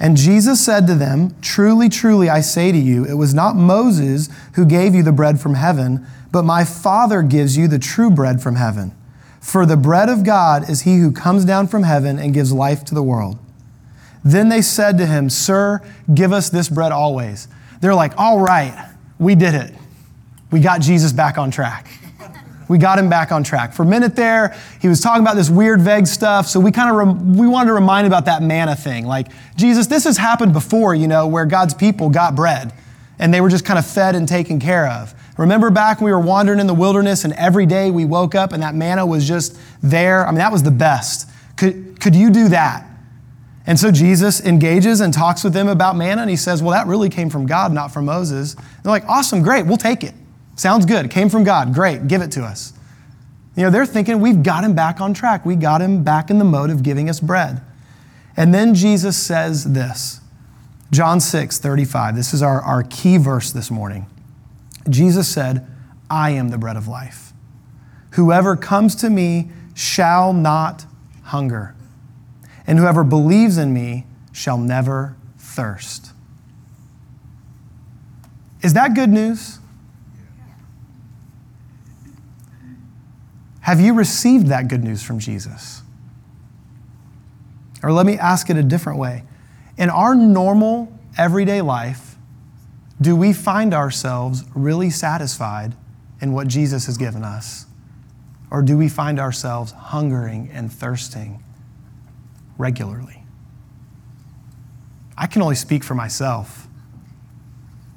And 0.00 0.16
Jesus 0.16 0.64
said 0.64 0.86
to 0.86 0.94
them, 0.94 1.34
Truly, 1.42 1.88
truly, 1.88 2.30
I 2.30 2.40
say 2.40 2.70
to 2.70 2.78
you, 2.78 3.04
it 3.04 3.14
was 3.14 3.34
not 3.34 3.56
Moses 3.56 4.28
who 4.54 4.64
gave 4.64 4.94
you 4.94 5.02
the 5.02 5.12
bread 5.12 5.40
from 5.40 5.54
heaven, 5.54 6.06
but 6.30 6.44
my 6.44 6.64
Father 6.64 7.22
gives 7.22 7.56
you 7.56 7.66
the 7.66 7.78
true 7.78 8.10
bread 8.10 8.40
from 8.40 8.54
heaven. 8.54 8.94
For 9.40 9.66
the 9.66 9.76
bread 9.76 10.08
of 10.08 10.24
God 10.24 10.70
is 10.70 10.82
he 10.82 10.98
who 10.98 11.10
comes 11.10 11.44
down 11.44 11.66
from 11.66 11.82
heaven 11.82 12.18
and 12.18 12.34
gives 12.34 12.52
life 12.52 12.84
to 12.86 12.94
the 12.94 13.02
world. 13.02 13.38
Then 14.24 14.48
they 14.48 14.62
said 14.62 14.98
to 14.98 15.06
him, 15.06 15.30
Sir, 15.30 15.80
give 16.12 16.32
us 16.32 16.50
this 16.50 16.68
bread 16.68 16.92
always. 16.92 17.48
They're 17.80 17.94
like, 17.94 18.12
All 18.16 18.40
right, 18.40 18.92
we 19.18 19.34
did 19.34 19.54
it. 19.54 19.74
We 20.50 20.60
got 20.60 20.80
Jesus 20.80 21.12
back 21.12 21.38
on 21.38 21.50
track. 21.50 21.97
We 22.68 22.78
got 22.78 22.98
him 22.98 23.08
back 23.08 23.32
on 23.32 23.42
track. 23.42 23.72
For 23.72 23.82
a 23.82 23.86
minute 23.86 24.14
there, 24.14 24.56
he 24.80 24.88
was 24.88 25.00
talking 25.00 25.22
about 25.22 25.36
this 25.36 25.50
weird, 25.50 25.80
vague 25.80 26.06
stuff. 26.06 26.46
So 26.46 26.60
we 26.60 26.70
kind 26.70 26.90
of 26.90 27.36
we 27.36 27.46
wanted 27.46 27.68
to 27.68 27.74
remind 27.74 28.06
about 28.06 28.26
that 28.26 28.42
manna 28.42 28.76
thing. 28.76 29.06
Like 29.06 29.28
Jesus, 29.56 29.86
this 29.86 30.04
has 30.04 30.16
happened 30.18 30.52
before, 30.52 30.94
you 30.94 31.08
know, 31.08 31.26
where 31.26 31.46
God's 31.46 31.74
people 31.74 32.10
got 32.10 32.34
bread 32.34 32.72
and 33.18 33.32
they 33.32 33.40
were 33.40 33.48
just 33.48 33.64
kind 33.64 33.78
of 33.78 33.86
fed 33.86 34.14
and 34.14 34.28
taken 34.28 34.60
care 34.60 34.86
of. 34.86 35.14
Remember 35.38 35.70
back 35.70 36.00
when 36.00 36.06
we 36.06 36.12
were 36.12 36.20
wandering 36.20 36.58
in 36.58 36.66
the 36.66 36.74
wilderness 36.74 37.24
and 37.24 37.32
every 37.34 37.64
day 37.64 37.90
we 37.90 38.04
woke 38.04 38.34
up 38.34 38.52
and 38.52 38.62
that 38.62 38.74
manna 38.74 39.06
was 39.06 39.26
just 39.26 39.56
there? 39.82 40.26
I 40.26 40.30
mean, 40.30 40.38
that 40.38 40.52
was 40.52 40.62
the 40.62 40.70
best. 40.70 41.30
Could, 41.56 42.00
could 42.00 42.14
you 42.14 42.30
do 42.30 42.48
that? 42.48 42.84
And 43.66 43.78
so 43.78 43.90
Jesus 43.90 44.40
engages 44.44 45.00
and 45.00 45.12
talks 45.12 45.44
with 45.44 45.52
them 45.52 45.68
about 45.68 45.94
manna 45.94 46.22
and 46.22 46.30
he 46.30 46.36
says, 46.36 46.62
Well, 46.62 46.72
that 46.72 46.86
really 46.86 47.10
came 47.10 47.28
from 47.28 47.46
God, 47.46 47.72
not 47.72 47.92
from 47.92 48.06
Moses. 48.06 48.54
They're 48.54 48.90
like, 48.90 49.04
Awesome, 49.06 49.42
great, 49.42 49.66
we'll 49.66 49.76
take 49.76 50.02
it. 50.02 50.14
Sounds 50.58 50.86
good. 50.86 51.08
Came 51.08 51.28
from 51.28 51.44
God. 51.44 51.72
Great. 51.72 52.08
Give 52.08 52.20
it 52.20 52.32
to 52.32 52.42
us. 52.42 52.72
You 53.54 53.62
know, 53.62 53.70
they're 53.70 53.86
thinking 53.86 54.20
we've 54.20 54.42
got 54.42 54.64
him 54.64 54.74
back 54.74 55.00
on 55.00 55.14
track. 55.14 55.46
We 55.46 55.54
got 55.54 55.80
him 55.80 56.02
back 56.02 56.30
in 56.30 56.38
the 56.38 56.44
mode 56.44 56.70
of 56.70 56.82
giving 56.82 57.08
us 57.08 57.20
bread. 57.20 57.62
And 58.36 58.52
then 58.52 58.74
Jesus 58.74 59.16
says 59.16 59.72
this 59.72 60.20
John 60.90 61.20
6, 61.20 61.58
35. 61.58 62.16
This 62.16 62.34
is 62.34 62.42
our, 62.42 62.60
our 62.60 62.82
key 62.82 63.18
verse 63.18 63.52
this 63.52 63.70
morning. 63.70 64.06
Jesus 64.90 65.28
said, 65.28 65.64
I 66.10 66.30
am 66.30 66.48
the 66.48 66.58
bread 66.58 66.76
of 66.76 66.88
life. 66.88 67.32
Whoever 68.12 68.56
comes 68.56 68.96
to 68.96 69.10
me 69.10 69.50
shall 69.74 70.32
not 70.32 70.86
hunger, 71.24 71.76
and 72.66 72.80
whoever 72.80 73.04
believes 73.04 73.58
in 73.58 73.72
me 73.72 74.06
shall 74.32 74.58
never 74.58 75.14
thirst. 75.38 76.10
Is 78.60 78.74
that 78.74 78.94
good 78.94 79.10
news? 79.10 79.57
Have 83.68 83.82
you 83.82 83.92
received 83.92 84.46
that 84.46 84.68
good 84.68 84.82
news 84.82 85.02
from 85.02 85.18
Jesus? 85.18 85.82
Or 87.82 87.92
let 87.92 88.06
me 88.06 88.16
ask 88.16 88.48
it 88.48 88.56
a 88.56 88.62
different 88.62 88.98
way. 88.98 89.24
In 89.76 89.90
our 89.90 90.14
normal, 90.14 90.90
everyday 91.18 91.60
life, 91.60 92.16
do 92.98 93.14
we 93.14 93.34
find 93.34 93.74
ourselves 93.74 94.44
really 94.54 94.88
satisfied 94.88 95.74
in 96.22 96.32
what 96.32 96.48
Jesus 96.48 96.86
has 96.86 96.96
given 96.96 97.22
us? 97.22 97.66
Or 98.50 98.62
do 98.62 98.78
we 98.78 98.88
find 98.88 99.20
ourselves 99.20 99.72
hungering 99.72 100.48
and 100.50 100.72
thirsting 100.72 101.44
regularly? 102.56 103.22
I 105.18 105.26
can 105.26 105.42
only 105.42 105.56
speak 105.56 105.84
for 105.84 105.94
myself, 105.94 106.66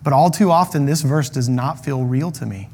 but 0.03 0.11
all 0.11 0.31
too 0.31 0.51
often 0.51 0.85
this 0.85 1.01
verse 1.01 1.29
does 1.29 1.47
not 1.47 1.81
feel 1.81 2.03
real 2.03 2.29
to 2.31 2.45
me. 2.45 2.67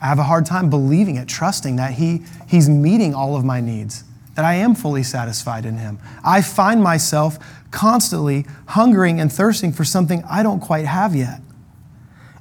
I 0.00 0.06
have 0.06 0.18
a 0.18 0.24
hard 0.24 0.46
time 0.46 0.70
believing 0.70 1.16
it, 1.16 1.28
trusting 1.28 1.76
that 1.76 1.94
he, 1.94 2.22
He's 2.48 2.68
meeting 2.68 3.14
all 3.14 3.36
of 3.36 3.44
my 3.44 3.60
needs, 3.60 4.04
that 4.34 4.44
I 4.44 4.54
am 4.54 4.74
fully 4.74 5.02
satisfied 5.02 5.66
in 5.66 5.76
Him. 5.76 5.98
I 6.24 6.42
find 6.42 6.82
myself 6.82 7.38
constantly 7.70 8.46
hungering 8.68 9.20
and 9.20 9.32
thirsting 9.32 9.72
for 9.72 9.84
something 9.84 10.24
I 10.24 10.42
don't 10.42 10.60
quite 10.60 10.86
have 10.86 11.14
yet. 11.14 11.40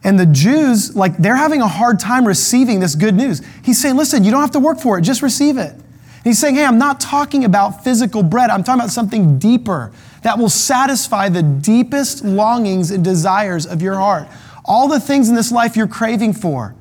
And 0.04 0.18
the 0.18 0.26
Jews, 0.26 0.96
like, 0.96 1.18
they're 1.18 1.36
having 1.36 1.62
a 1.62 1.68
hard 1.68 2.00
time 2.00 2.26
receiving 2.26 2.80
this 2.80 2.96
good 2.96 3.16
news. 3.16 3.42
He's 3.64 3.82
saying, 3.82 3.98
listen, 3.98 4.24
you 4.24 4.32
don't 4.32 4.42
have 4.42 4.52
to 4.52 4.60
work 4.60 4.80
for 4.80 4.98
it, 4.98 5.02
just 5.02 5.22
receive 5.22 5.58
it. 5.58 5.74
And 5.74 6.24
he's 6.24 6.40
saying, 6.40 6.56
hey, 6.56 6.66
I'm 6.66 6.78
not 6.78 7.02
talking 7.02 7.44
about 7.44 7.84
physical 7.84 8.24
bread, 8.24 8.50
I'm 8.50 8.64
talking 8.64 8.80
about 8.80 8.92
something 8.92 9.38
deeper 9.38 9.92
that 10.24 10.38
will 10.38 10.50
satisfy 10.50 11.28
the 11.30 11.44
deepest 11.44 12.24
longings 12.24 12.92
and 12.92 13.04
desires 13.04 13.66
of 13.66 13.82
your 13.82 13.96
heart. 13.96 14.28
All 14.64 14.88
the 14.88 15.00
things 15.00 15.30
in 15.30 15.36
this 15.36 15.52
life 15.52 15.76
you're 15.76 15.88
craving 15.88 16.34
for 16.34 16.76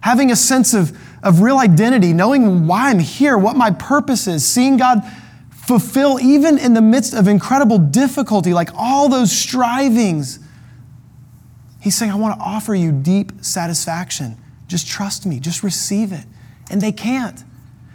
having 0.00 0.30
a 0.30 0.36
sense 0.36 0.74
of, 0.74 0.96
of 1.22 1.40
real 1.40 1.58
identity, 1.58 2.12
knowing 2.12 2.66
why 2.66 2.90
I'm 2.90 2.98
here, 2.98 3.36
what 3.36 3.56
my 3.56 3.70
purpose 3.70 4.26
is, 4.26 4.46
seeing 4.46 4.76
God 4.76 5.02
fulfill 5.50 6.18
even 6.20 6.56
in 6.56 6.72
the 6.72 6.80
midst 6.80 7.12
of 7.12 7.28
incredible 7.28 7.78
difficulty, 7.78 8.54
like 8.54 8.70
all 8.74 9.08
those 9.08 9.30
strivings. 9.30 10.38
He's 11.80 11.96
saying, 11.96 12.10
I 12.10 12.14
want 12.16 12.38
to 12.38 12.44
offer 12.44 12.74
you 12.74 12.90
deep 12.90 13.32
satisfaction. 13.42 14.38
Just 14.66 14.86
trust 14.86 15.26
me, 15.26 15.40
just 15.40 15.62
receive 15.62 16.12
it. 16.12 16.24
And 16.70 16.80
they 16.80 16.92
can't. 16.92 17.44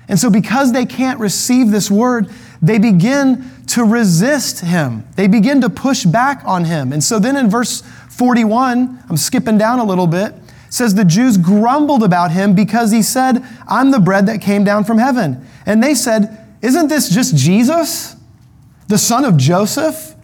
And 0.08 0.20
so, 0.20 0.30
because 0.30 0.74
they 0.74 0.86
can't 0.86 1.20
receive 1.20 1.72
this 1.72 1.90
word, 1.90 2.30
they 2.62 2.78
begin 2.78 3.50
to 3.68 3.84
resist 3.84 4.60
him. 4.60 5.08
They 5.16 5.28
begin 5.28 5.62
to 5.62 5.70
push 5.70 6.04
back 6.04 6.44
on 6.46 6.66
him. 6.66 6.92
And 6.92 7.04
so, 7.04 7.20
then 7.20 7.38
in 7.38 7.50
verse 7.50 7.82
41, 8.10 9.04
I'm 9.10 9.18
skipping 9.18 9.58
down 9.58 9.80
a 9.80 9.84
little 9.84 10.08
bit, 10.08 10.36
says 10.74 10.96
the 10.96 11.06
Jews 11.06 11.38
grumbled 11.38 12.02
about 12.02 12.32
him 12.32 12.56
because 12.56 12.92
he 12.92 13.04
said, 13.04 13.46
I'm 13.68 13.92
the 13.92 14.00
bread 14.00 14.26
that 14.26 14.42
came 14.42 14.64
down 14.64 14.86
from 14.86 14.98
heaven. 14.98 15.48
And 15.68 15.84
they 15.84 15.94
said, 15.94 16.36
Isn't 16.64 16.88
this 16.88 17.10
just 17.10 17.36
Jesus, 17.36 18.16
the 18.88 18.98
son 18.98 19.24
of 19.24 19.38
Joseph, 19.38 20.16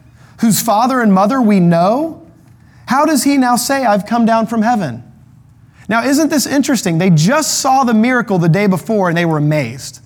whose 0.41 0.59
father 0.59 1.01
and 1.01 1.13
mother 1.13 1.39
we 1.39 1.59
know? 1.59 2.25
How 2.87 3.05
does 3.05 3.25
he 3.25 3.37
now 3.37 3.57
say, 3.57 3.85
I've 3.85 4.07
come 4.07 4.25
down 4.25 4.47
from 4.47 4.63
heaven? 4.63 5.03
Now, 5.87 6.03
isn't 6.03 6.29
this 6.29 6.47
interesting? 6.47 6.97
They 6.97 7.11
just 7.11 7.59
saw 7.59 7.83
the 7.83 7.93
miracle 7.93 8.39
the 8.39 8.49
day 8.49 8.65
before 8.65 9.07
and 9.07 9.15
they 9.15 9.25
were 9.25 9.37
amazed. 9.37 10.01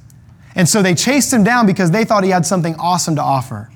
And 0.55 0.67
so 0.67 0.81
they 0.81 0.93
chased 0.93 1.31
him 1.31 1.45
down 1.45 1.67
because 1.67 1.91
they 1.91 2.03
thought 2.03 2.25
he 2.25 2.31
had 2.31 2.45
something 2.45 2.75
awesome 2.75 3.15
to 3.15 3.21
offer. 3.21 3.71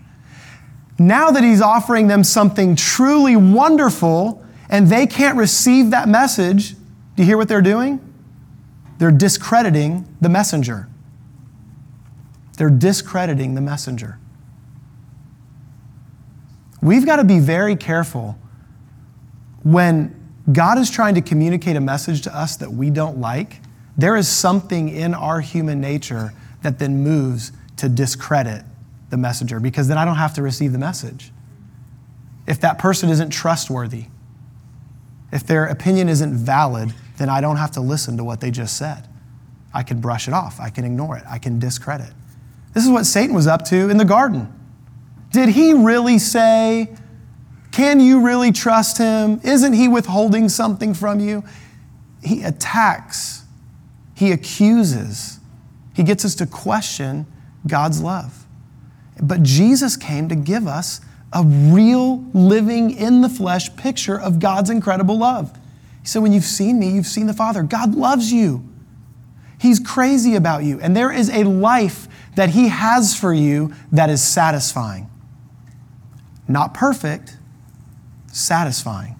Now 1.00 1.31
that 1.31 1.45
he's 1.45 1.62
offering 1.62 2.07
them 2.07 2.25
something 2.25 2.75
truly 2.75 3.38
wonderful, 3.38 4.43
and 4.69 4.88
they 4.88 5.07
can't 5.07 5.38
receive 5.38 5.91
that 5.91 6.07
message, 6.07 6.74
do 6.74 7.24
you 7.24 7.25
hear 7.25 7.38
what 7.38 7.47
they're 7.47 7.62
doing? 7.62 8.01
They're 8.97 9.12
discrediting 9.12 10.07
the 10.19 10.29
messenger. 10.29 10.88
They're 12.57 12.69
discrediting 12.69 13.55
the 13.55 13.62
messenger. 13.62 14.19
We've 16.81 17.05
got 17.05 17.17
to 17.17 17.24
be 17.24 17.39
very 17.39 17.75
careful 17.75 18.38
when 19.63 20.13
God 20.51 20.77
is 20.77 20.89
trying 20.89 21.15
to 21.15 21.21
communicate 21.21 21.75
a 21.75 21.81
message 21.81 22.21
to 22.24 22.36
us 22.36 22.55
that 22.57 22.71
we 22.71 22.89
don't 22.89 23.19
like. 23.19 23.62
There 23.97 24.15
is 24.15 24.27
something 24.27 24.89
in 24.89 25.13
our 25.13 25.41
human 25.41 25.81
nature 25.81 26.33
that 26.62 26.79
then 26.79 27.03
moves 27.03 27.51
to 27.77 27.89
discredit 27.89 28.63
the 29.09 29.17
messenger 29.17 29.59
because 29.59 29.88
then 29.88 29.97
I 29.97 30.05
don't 30.05 30.15
have 30.15 30.33
to 30.36 30.41
receive 30.41 30.71
the 30.71 30.77
message. 30.77 31.31
If 32.47 32.62
that 32.62 32.79
person 32.79 33.09
isn't 33.09 33.29
trustworthy, 33.29 34.05
if 35.31 35.46
their 35.46 35.65
opinion 35.65 36.10
isn't 36.10 36.34
valid, 36.34 36.93
then 37.17 37.29
I 37.29 37.41
don't 37.41 37.57
have 37.57 37.72
to 37.72 37.81
listen 37.81 38.17
to 38.17 38.24
what 38.24 38.39
they 38.39 38.51
just 38.51 38.77
said. 38.77 39.07
I 39.74 39.84
can 39.84 40.00
brush 40.00 40.27
it 40.27 40.34
off, 40.34 40.60
I 40.60 40.69
can 40.69 40.86
ignore 40.86 41.17
it, 41.17 41.24
I 41.29 41.38
can 41.38 41.60
discredit. 41.60 42.12
This 42.74 42.86
is 42.86 42.89
what 42.89 43.05
Satan 43.05 43.36
was 43.36 43.48
up 43.48 43.65
to 43.65 43.89
in 43.89 43.98
the 43.98 44.05
garden. 44.05 44.53
Did 45.31 45.50
he 45.50 45.74
really 45.74 46.19
say, 46.19 46.96
Can 47.72 48.00
you 48.00 48.22
really 48.25 48.51
trust 48.51 48.98
him? 48.98 49.41
Isn't 49.43 49.74
he 49.74 49.88
withholding 49.88 50.50
something 50.50 50.93
from 50.93 51.19
you? 51.19 51.43
He 52.24 52.43
attacks, 52.43 53.43
he 54.15 54.31
accuses, 54.31 55.39
he 55.93 56.03
gets 56.03 56.24
us 56.24 56.36
to 56.36 56.46
question 56.46 57.25
God's 57.65 58.01
love. 58.01 58.46
But 59.22 59.43
Jesus 59.43 59.98
came 59.98 60.29
to 60.29 60.36
give 60.36 60.67
us 60.67 61.01
a 61.34 61.43
real, 61.43 62.24
living, 62.34 62.91
in 62.91 63.22
the 63.22 63.29
flesh 63.29 63.75
picture 63.75 64.19
of 64.19 64.39
God's 64.39 64.69
incredible 64.69 65.17
love. 65.17 65.57
He 66.01 66.07
said, 66.07 66.22
When 66.22 66.34
you've 66.34 66.43
seen 66.43 66.79
me, 66.79 66.89
you've 66.89 67.07
seen 67.07 67.27
the 67.27 67.34
Father. 67.34 67.63
God 67.63 67.96
loves 67.96 68.31
you. 68.31 68.67
He's 69.60 69.79
crazy 69.79 70.36
about 70.36 70.63
you. 70.63 70.79
And 70.79 70.96
there 70.96 71.12
is 71.12 71.29
a 71.29 71.43
life 71.43 72.07
that 72.36 72.50
He 72.50 72.69
has 72.69 73.15
for 73.15 73.34
you 73.34 73.74
that 73.91 74.10
is 74.10 74.24
satisfying. 74.24 75.10
Not 76.48 76.74
perfect, 76.74 77.38
satisfying. 78.31 79.15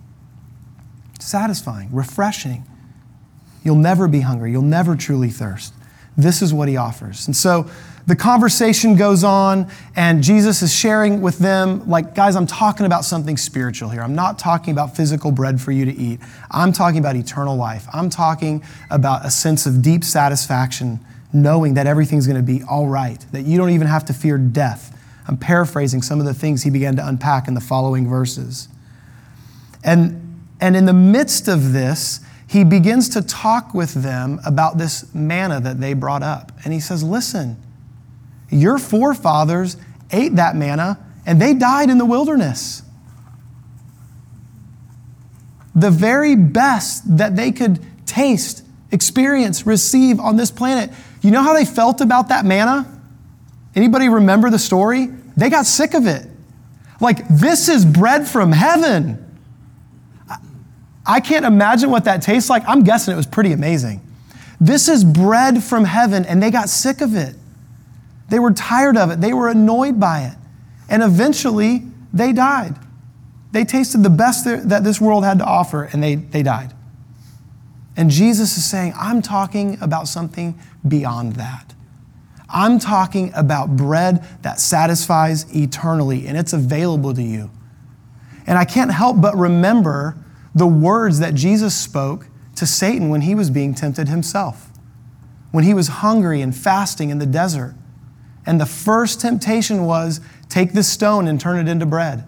Satisfying, 1.20 1.90
refreshing. 1.92 2.64
You'll 3.64 3.76
never 3.76 4.08
be 4.08 4.22
hungry. 4.22 4.52
You'll 4.52 4.62
never 4.62 4.96
truly 4.96 5.30
thirst. 5.30 5.74
This 6.16 6.42
is 6.42 6.54
what 6.54 6.68
he 6.68 6.78
offers. 6.78 7.28
And 7.28 7.36
so 7.36 7.70
the 8.08 8.16
conversation 8.16 8.96
goes 8.96 9.26
on, 9.26 9.70
and 9.98 10.24
Jesus 10.24 10.62
is 10.62 10.74
sharing 10.74 11.22
with 11.22 11.40
them, 11.40 11.88
like, 11.90 12.16
guys, 12.16 12.38
I'm 12.38 12.48
talking 12.48 12.86
about 12.86 13.04
something 13.04 13.36
spiritual 13.36 13.90
here. 13.90 14.02
I'm 14.02 14.16
not 14.16 14.40
talking 14.40 14.72
about 14.72 14.96
physical 14.96 15.30
bread 15.30 15.60
for 15.60 15.74
you 15.74 15.84
to 15.84 15.94
eat. 15.94 16.22
I'm 16.50 16.72
talking 16.72 17.00
about 17.00 17.18
eternal 17.18 17.58
life. 17.58 17.86
I'm 17.94 18.10
talking 18.10 18.64
about 18.90 19.26
a 19.26 19.30
sense 19.30 19.66
of 19.66 19.82
deep 19.82 20.06
satisfaction, 20.06 21.02
knowing 21.34 21.74
that 21.74 21.86
everything's 21.86 22.26
going 22.26 22.38
to 22.38 22.44
be 22.44 22.64
all 22.64 22.88
right, 22.88 23.20
that 23.34 23.42
you 23.42 23.58
don't 23.58 23.72
even 23.72 23.88
have 23.88 24.06
to 24.06 24.14
fear 24.14 24.38
death. 24.38 24.98
I'm 25.28 25.36
paraphrasing 25.36 26.02
some 26.02 26.22
of 26.22 26.26
the 26.26 26.34
things 26.34 26.64
he 26.64 26.70
began 26.70 26.96
to 26.96 27.06
unpack 27.06 27.50
in 27.50 27.56
the 27.56 27.62
following 27.62 28.10
verses. 28.10 28.70
And, 29.84 30.46
and 30.62 30.78
in 30.78 30.86
the 30.86 30.94
midst 30.94 31.50
of 31.50 31.74
this, 31.74 32.22
he 32.48 32.64
begins 32.64 33.10
to 33.10 33.22
talk 33.22 33.74
with 33.74 34.02
them 34.02 34.40
about 34.46 34.78
this 34.78 35.14
manna 35.14 35.60
that 35.60 35.82
they 35.82 35.94
brought 35.94 36.24
up. 36.24 36.54
And 36.64 36.74
he 36.74 36.80
says, 36.80 37.04
Listen, 37.04 37.62
your 38.50 38.78
forefathers 38.78 39.78
ate 40.12 40.36
that 40.36 40.56
manna 40.56 41.00
and 41.26 41.42
they 41.42 41.54
died 41.54 41.90
in 41.90 41.98
the 41.98 42.06
wilderness. 42.06 42.82
The 45.76 45.92
very 45.92 46.36
best 46.36 47.18
that 47.18 47.36
they 47.36 47.52
could 47.52 47.80
taste, 48.06 48.64
experience, 48.92 49.66
receive 49.68 50.20
on 50.20 50.38
this 50.38 50.50
planet. 50.50 50.90
You 51.22 51.32
know 51.32 51.44
how 51.44 51.54
they 51.54 51.66
felt 51.66 52.02
about 52.02 52.30
that 52.30 52.46
manna? 52.46 53.00
Anybody 53.76 54.10
remember 54.10 54.50
the 54.50 54.58
story? 54.60 55.08
They 55.36 55.50
got 55.50 55.66
sick 55.66 55.94
of 55.94 56.08
it. 56.08 56.26
Like, 57.00 57.28
this 57.28 57.70
is 57.70 57.86
bread 57.86 58.28
from 58.28 58.52
heaven. 58.52 59.24
I 61.06 61.20
can't 61.20 61.46
imagine 61.46 61.92
what 61.92 62.06
that 62.06 62.22
tastes 62.22 62.50
like. 62.50 62.64
I'm 62.68 62.84
guessing 62.84 63.14
it 63.14 63.18
was 63.18 63.28
pretty 63.28 63.54
amazing. 63.54 64.02
This 64.60 64.88
is 64.88 65.04
bread 65.04 65.64
from 65.64 65.86
heaven, 65.86 66.26
and 66.26 66.42
they 66.42 66.50
got 66.50 66.70
sick 66.70 67.02
of 67.02 67.16
it. 67.16 67.36
They 68.30 68.40
were 68.40 68.52
tired 68.52 68.98
of 68.98 69.10
it. 69.12 69.22
They 69.22 69.34
were 69.34 69.50
annoyed 69.50 70.00
by 70.00 70.24
it. 70.24 70.36
And 70.90 71.04
eventually, 71.04 71.84
they 72.14 72.34
died. 72.34 72.76
They 73.52 73.64
tasted 73.64 74.04
the 74.04 74.10
best 74.10 74.46
that 74.46 74.84
this 74.84 75.00
world 75.00 75.24
had 75.24 75.40
to 75.40 75.46
offer, 75.46 75.84
and 75.84 76.04
they, 76.04 76.16
they 76.16 76.44
died. 76.44 76.74
And 77.96 78.12
Jesus 78.12 78.58
is 78.58 78.64
saying, 78.64 78.94
I'm 78.96 79.22
talking 79.22 79.78
about 79.82 80.08
something 80.08 80.60
beyond 80.88 81.34
that. 81.34 81.74
I'm 82.50 82.80
talking 82.80 83.32
about 83.36 83.76
bread 83.76 84.26
that 84.44 84.60
satisfies 84.60 85.46
eternally, 85.56 86.28
and 86.28 86.38
it's 86.38 86.54
available 86.54 87.14
to 87.14 87.24
you. 87.24 87.50
And 88.46 88.58
I 88.58 88.66
can't 88.66 88.92
help 88.92 89.20
but 89.20 89.36
remember 89.36 90.18
the 90.56 90.68
words 90.68 91.20
that 91.20 91.34
Jesus 91.34 91.76
spoke 91.76 92.28
to 92.56 92.66
Satan 92.66 93.10
when 93.10 93.22
he 93.22 93.36
was 93.36 93.50
being 93.50 93.74
tempted 93.76 94.08
himself, 94.08 94.70
when 95.52 95.64
he 95.64 95.74
was 95.74 95.88
hungry 95.88 96.42
and 96.42 96.56
fasting 96.56 97.10
in 97.10 97.20
the 97.20 97.26
desert. 97.26 97.76
And 98.48 98.60
the 98.60 98.66
first 98.66 99.20
temptation 99.20 99.84
was 99.84 100.22
take 100.50 100.72
this 100.72 100.90
stone 100.90 101.28
and 101.28 101.40
turn 101.40 101.60
it 101.60 101.70
into 101.70 101.86
bread. 101.86 102.28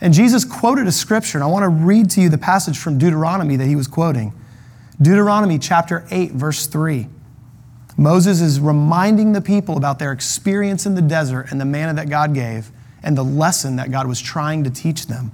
And 0.00 0.14
Jesus 0.14 0.46
quoted 0.46 0.86
a 0.86 0.92
scripture, 0.92 1.36
and 1.36 1.44
I 1.44 1.46
want 1.46 1.62
to 1.62 1.68
read 1.68 2.08
to 2.12 2.22
you 2.22 2.30
the 2.30 2.38
passage 2.38 2.78
from 2.78 2.96
Deuteronomy 2.96 3.56
that 3.56 3.66
he 3.66 3.76
was 3.76 3.86
quoting. 3.86 4.32
Deuteronomy 5.00 5.58
chapter 5.58 6.06
8, 6.10 6.32
verse 6.32 6.66
3. 6.66 7.06
Moses 7.98 8.40
is 8.40 8.60
reminding 8.60 9.32
the 9.32 9.42
people 9.42 9.76
about 9.76 9.98
their 9.98 10.10
experience 10.10 10.86
in 10.86 10.94
the 10.94 11.02
desert 11.02 11.48
and 11.50 11.60
the 11.60 11.66
manna 11.66 11.92
that 11.92 12.08
God 12.08 12.32
gave 12.32 12.70
and 13.02 13.16
the 13.16 13.22
lesson 13.24 13.76
that 13.76 13.90
God 13.90 14.06
was 14.06 14.22
trying 14.22 14.64
to 14.64 14.70
teach 14.70 15.06
them. 15.06 15.32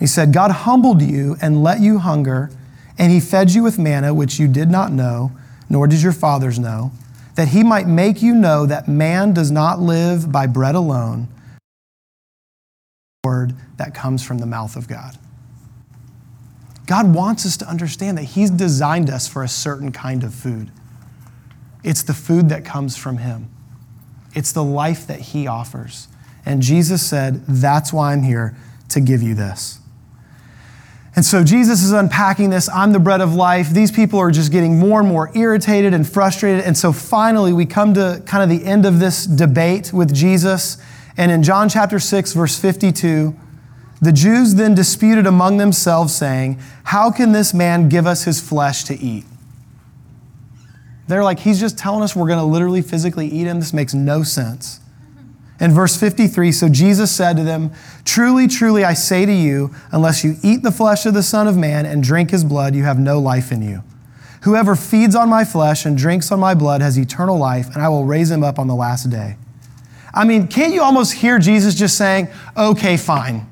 He 0.00 0.06
said, 0.06 0.32
God 0.32 0.50
humbled 0.50 1.02
you 1.02 1.36
and 1.42 1.62
let 1.62 1.80
you 1.80 1.98
hunger, 1.98 2.50
and 2.96 3.12
he 3.12 3.20
fed 3.20 3.52
you 3.52 3.62
with 3.62 3.78
manna 3.78 4.14
which 4.14 4.38
you 4.38 4.48
did 4.48 4.70
not 4.70 4.90
know, 4.90 5.32
nor 5.68 5.86
did 5.86 6.02
your 6.02 6.12
fathers 6.12 6.58
know, 6.58 6.92
that 7.34 7.48
he 7.48 7.62
might 7.62 7.86
make 7.86 8.22
you 8.22 8.34
know 8.34 8.66
that 8.66 8.88
man 8.88 9.32
does 9.32 9.50
not 9.50 9.80
live 9.80 10.30
by 10.30 10.46
bread 10.46 10.74
alone, 10.74 11.28
word 13.24 13.54
that 13.76 13.94
comes 13.94 14.24
from 14.24 14.38
the 14.38 14.46
mouth 14.46 14.76
of 14.76 14.88
God. 14.88 15.18
God 16.86 17.14
wants 17.14 17.46
us 17.46 17.56
to 17.58 17.68
understand 17.68 18.18
that 18.18 18.24
he's 18.24 18.50
designed 18.50 19.08
us 19.08 19.28
for 19.28 19.42
a 19.42 19.48
certain 19.48 19.92
kind 19.92 20.24
of 20.24 20.34
food. 20.34 20.70
It's 21.84 22.02
the 22.02 22.14
food 22.14 22.48
that 22.48 22.64
comes 22.64 22.96
from 22.96 23.18
Him, 23.18 23.50
it's 24.34 24.52
the 24.52 24.64
life 24.64 25.06
that 25.06 25.20
He 25.20 25.46
offers. 25.46 26.08
And 26.44 26.60
Jesus 26.60 27.06
said, 27.06 27.46
That's 27.46 27.92
why 27.92 28.12
I'm 28.12 28.22
here 28.22 28.56
to 28.88 29.00
give 29.00 29.22
you 29.22 29.34
this. 29.34 29.78
And 31.14 31.24
so 31.24 31.44
Jesus 31.44 31.82
is 31.82 31.92
unpacking 31.92 32.50
this. 32.50 32.70
I'm 32.70 32.92
the 32.92 32.98
bread 32.98 33.20
of 33.20 33.34
life. 33.34 33.70
These 33.70 33.92
people 33.92 34.18
are 34.18 34.30
just 34.30 34.50
getting 34.50 34.78
more 34.78 35.00
and 35.00 35.08
more 35.08 35.30
irritated 35.36 35.92
and 35.92 36.08
frustrated. 36.08 36.64
And 36.64 36.76
so 36.76 36.92
finally, 36.92 37.52
we 37.52 37.66
come 37.66 37.92
to 37.94 38.22
kind 38.24 38.42
of 38.42 38.58
the 38.58 38.66
end 38.66 38.86
of 38.86 38.98
this 38.98 39.26
debate 39.26 39.92
with 39.92 40.14
Jesus. 40.14 40.78
And 41.18 41.30
in 41.30 41.42
John 41.42 41.68
chapter 41.68 41.98
6, 41.98 42.32
verse 42.32 42.58
52, 42.58 43.36
the 44.00 44.12
Jews 44.12 44.54
then 44.54 44.74
disputed 44.74 45.26
among 45.26 45.58
themselves, 45.58 46.14
saying, 46.14 46.58
How 46.84 47.10
can 47.10 47.32
this 47.32 47.52
man 47.52 47.88
give 47.90 48.06
us 48.06 48.24
his 48.24 48.40
flesh 48.40 48.84
to 48.84 48.98
eat? 48.98 49.24
They're 51.08 51.22
like, 51.22 51.40
he's 51.40 51.60
just 51.60 51.76
telling 51.76 52.02
us 52.02 52.16
we're 52.16 52.26
going 52.26 52.38
to 52.38 52.44
literally 52.44 52.80
physically 52.80 53.28
eat 53.28 53.46
him. 53.46 53.60
This 53.60 53.72
makes 53.72 53.92
no 53.92 54.22
sense. 54.22 54.80
In 55.62 55.70
verse 55.70 55.96
53, 55.96 56.50
so 56.50 56.68
Jesus 56.68 57.12
said 57.12 57.36
to 57.36 57.44
them, 57.44 57.70
Truly, 58.04 58.48
truly, 58.48 58.82
I 58.82 58.94
say 58.94 59.24
to 59.24 59.32
you, 59.32 59.72
unless 59.92 60.24
you 60.24 60.34
eat 60.42 60.64
the 60.64 60.72
flesh 60.72 61.06
of 61.06 61.14
the 61.14 61.22
Son 61.22 61.46
of 61.46 61.56
Man 61.56 61.86
and 61.86 62.02
drink 62.02 62.32
his 62.32 62.42
blood, 62.42 62.74
you 62.74 62.82
have 62.82 62.98
no 62.98 63.20
life 63.20 63.52
in 63.52 63.62
you. 63.62 63.84
Whoever 64.42 64.74
feeds 64.74 65.14
on 65.14 65.28
my 65.28 65.44
flesh 65.44 65.86
and 65.86 65.96
drinks 65.96 66.32
on 66.32 66.40
my 66.40 66.54
blood 66.54 66.80
has 66.80 66.98
eternal 66.98 67.38
life, 67.38 67.72
and 67.74 67.80
I 67.80 67.88
will 67.90 68.04
raise 68.04 68.28
him 68.28 68.42
up 68.42 68.58
on 68.58 68.66
the 68.66 68.74
last 68.74 69.08
day. 69.08 69.36
I 70.12 70.24
mean, 70.24 70.48
can't 70.48 70.74
you 70.74 70.82
almost 70.82 71.12
hear 71.12 71.38
Jesus 71.38 71.76
just 71.76 71.96
saying, 71.96 72.26
Okay, 72.56 72.96
fine. 72.96 73.46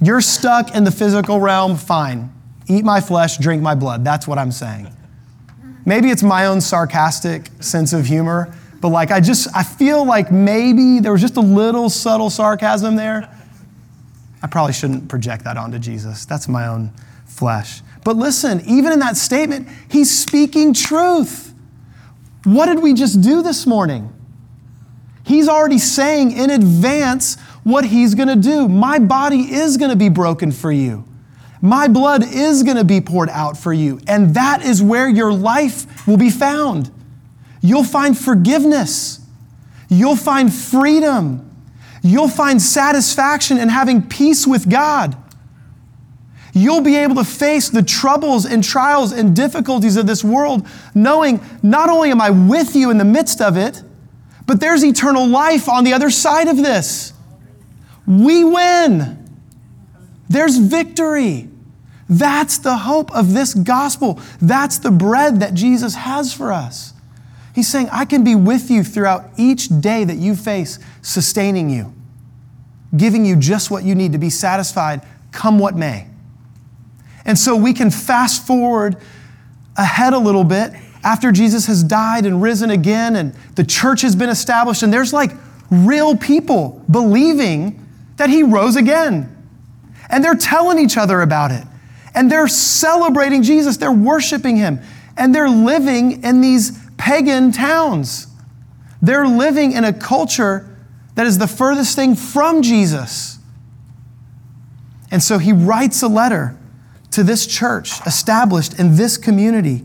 You're 0.00 0.20
stuck 0.20 0.74
in 0.74 0.82
the 0.82 0.90
physical 0.90 1.38
realm, 1.38 1.76
fine. 1.76 2.32
Eat 2.66 2.84
my 2.84 3.00
flesh, 3.00 3.38
drink 3.38 3.62
my 3.62 3.76
blood. 3.76 4.04
That's 4.04 4.26
what 4.26 4.36
I'm 4.36 4.50
saying. 4.50 4.92
Maybe 5.86 6.10
it's 6.10 6.24
my 6.24 6.46
own 6.46 6.60
sarcastic 6.60 7.50
sense 7.60 7.92
of 7.92 8.06
humor, 8.06 8.52
but 8.82 8.88
like 8.88 9.12
I 9.12 9.20
just, 9.20 9.48
I 9.56 9.62
feel 9.62 10.04
like 10.04 10.32
maybe 10.32 10.98
there 10.98 11.12
was 11.12 11.20
just 11.20 11.36
a 11.36 11.40
little 11.40 11.88
subtle 11.88 12.28
sarcasm 12.28 12.96
there. 12.96 13.32
I 14.42 14.48
probably 14.48 14.72
shouldn't 14.72 15.08
project 15.08 15.44
that 15.44 15.56
onto 15.56 15.78
Jesus. 15.78 16.26
That's 16.26 16.48
my 16.48 16.66
own 16.66 16.90
flesh. 17.24 17.80
But 18.02 18.16
listen, 18.16 18.60
even 18.66 18.92
in 18.92 18.98
that 18.98 19.16
statement, 19.16 19.68
he's 19.88 20.18
speaking 20.18 20.74
truth. 20.74 21.54
What 22.42 22.66
did 22.66 22.82
we 22.82 22.92
just 22.92 23.20
do 23.20 23.40
this 23.40 23.68
morning? 23.68 24.12
He's 25.24 25.48
already 25.48 25.78
saying 25.78 26.32
in 26.32 26.50
advance 26.50 27.38
what 27.62 27.84
he's 27.84 28.16
going 28.16 28.28
to 28.28 28.36
do. 28.36 28.68
My 28.68 28.98
body 28.98 29.42
is 29.54 29.76
going 29.76 29.92
to 29.92 29.96
be 29.96 30.08
broken 30.08 30.50
for 30.50 30.72
you. 30.72 31.04
My 31.60 31.86
blood 31.86 32.24
is 32.24 32.64
going 32.64 32.78
to 32.78 32.84
be 32.84 33.00
poured 33.00 33.28
out 33.28 33.56
for 33.56 33.72
you. 33.72 34.00
And 34.08 34.34
that 34.34 34.62
is 34.62 34.82
where 34.82 35.08
your 35.08 35.32
life 35.32 36.04
will 36.08 36.16
be 36.16 36.30
found. 36.30 36.90
You'll 37.62 37.84
find 37.84 38.18
forgiveness. 38.18 39.20
You'll 39.88 40.16
find 40.16 40.52
freedom. 40.52 41.48
You'll 42.02 42.28
find 42.28 42.60
satisfaction 42.60 43.58
in 43.58 43.68
having 43.68 44.02
peace 44.02 44.46
with 44.46 44.68
God. 44.68 45.16
You'll 46.52 46.82
be 46.82 46.96
able 46.96 47.14
to 47.14 47.24
face 47.24 47.70
the 47.70 47.82
troubles 47.82 48.44
and 48.44 48.62
trials 48.62 49.12
and 49.12 49.34
difficulties 49.34 49.96
of 49.96 50.06
this 50.06 50.22
world, 50.22 50.66
knowing 50.94 51.40
not 51.62 51.88
only 51.88 52.10
am 52.10 52.20
I 52.20 52.30
with 52.30 52.76
you 52.76 52.90
in 52.90 52.98
the 52.98 53.04
midst 53.04 53.40
of 53.40 53.56
it, 53.56 53.82
but 54.46 54.60
there's 54.60 54.84
eternal 54.84 55.26
life 55.26 55.68
on 55.68 55.84
the 55.84 55.94
other 55.94 56.10
side 56.10 56.48
of 56.48 56.56
this. 56.56 57.12
We 58.06 58.44
win. 58.44 59.18
There's 60.28 60.58
victory. 60.58 61.48
That's 62.08 62.58
the 62.58 62.76
hope 62.76 63.14
of 63.14 63.32
this 63.32 63.54
gospel. 63.54 64.20
That's 64.40 64.78
the 64.78 64.90
bread 64.90 65.40
that 65.40 65.54
Jesus 65.54 65.94
has 65.94 66.34
for 66.34 66.52
us. 66.52 66.91
He's 67.54 67.68
saying, 67.68 67.88
I 67.92 68.04
can 68.04 68.24
be 68.24 68.34
with 68.34 68.70
you 68.70 68.82
throughout 68.82 69.30
each 69.36 69.68
day 69.80 70.04
that 70.04 70.16
you 70.16 70.34
face, 70.34 70.78
sustaining 71.02 71.68
you, 71.68 71.92
giving 72.96 73.24
you 73.24 73.36
just 73.36 73.70
what 73.70 73.84
you 73.84 73.94
need 73.94 74.12
to 74.12 74.18
be 74.18 74.30
satisfied, 74.30 75.02
come 75.32 75.58
what 75.58 75.76
may. 75.76 76.06
And 77.24 77.38
so 77.38 77.54
we 77.56 77.72
can 77.72 77.90
fast 77.90 78.46
forward 78.46 78.96
ahead 79.76 80.12
a 80.12 80.18
little 80.18 80.44
bit 80.44 80.72
after 81.04 81.32
Jesus 81.32 81.66
has 81.66 81.82
died 81.82 82.26
and 82.26 82.40
risen 82.40 82.70
again, 82.70 83.16
and 83.16 83.34
the 83.54 83.64
church 83.64 84.02
has 84.02 84.14
been 84.16 84.30
established, 84.30 84.82
and 84.82 84.92
there's 84.92 85.12
like 85.12 85.32
real 85.70 86.16
people 86.16 86.84
believing 86.90 87.84
that 88.16 88.30
he 88.30 88.42
rose 88.42 88.76
again. 88.76 89.28
And 90.08 90.22
they're 90.22 90.34
telling 90.34 90.78
each 90.78 90.96
other 90.96 91.22
about 91.22 91.50
it 91.50 91.64
and 92.14 92.30
they're 92.30 92.48
celebrating 92.48 93.42
Jesus, 93.42 93.76
they're 93.76 93.92
worshiping 93.92 94.56
him, 94.56 94.80
and 95.16 95.34
they're 95.34 95.50
living 95.50 96.22
in 96.24 96.40
these 96.40 96.78
pagan 97.02 97.50
towns. 97.50 98.28
They're 99.02 99.26
living 99.26 99.72
in 99.72 99.82
a 99.82 99.92
culture 99.92 100.68
that 101.16 101.26
is 101.26 101.36
the 101.36 101.48
furthest 101.48 101.96
thing 101.96 102.14
from 102.14 102.62
Jesus. 102.62 103.40
And 105.10 105.20
so 105.20 105.38
he 105.38 105.52
writes 105.52 106.00
a 106.02 106.06
letter 106.06 106.56
to 107.10 107.24
this 107.24 107.44
church 107.44 108.00
established 108.06 108.78
in 108.78 108.94
this 108.94 109.18
community. 109.18 109.84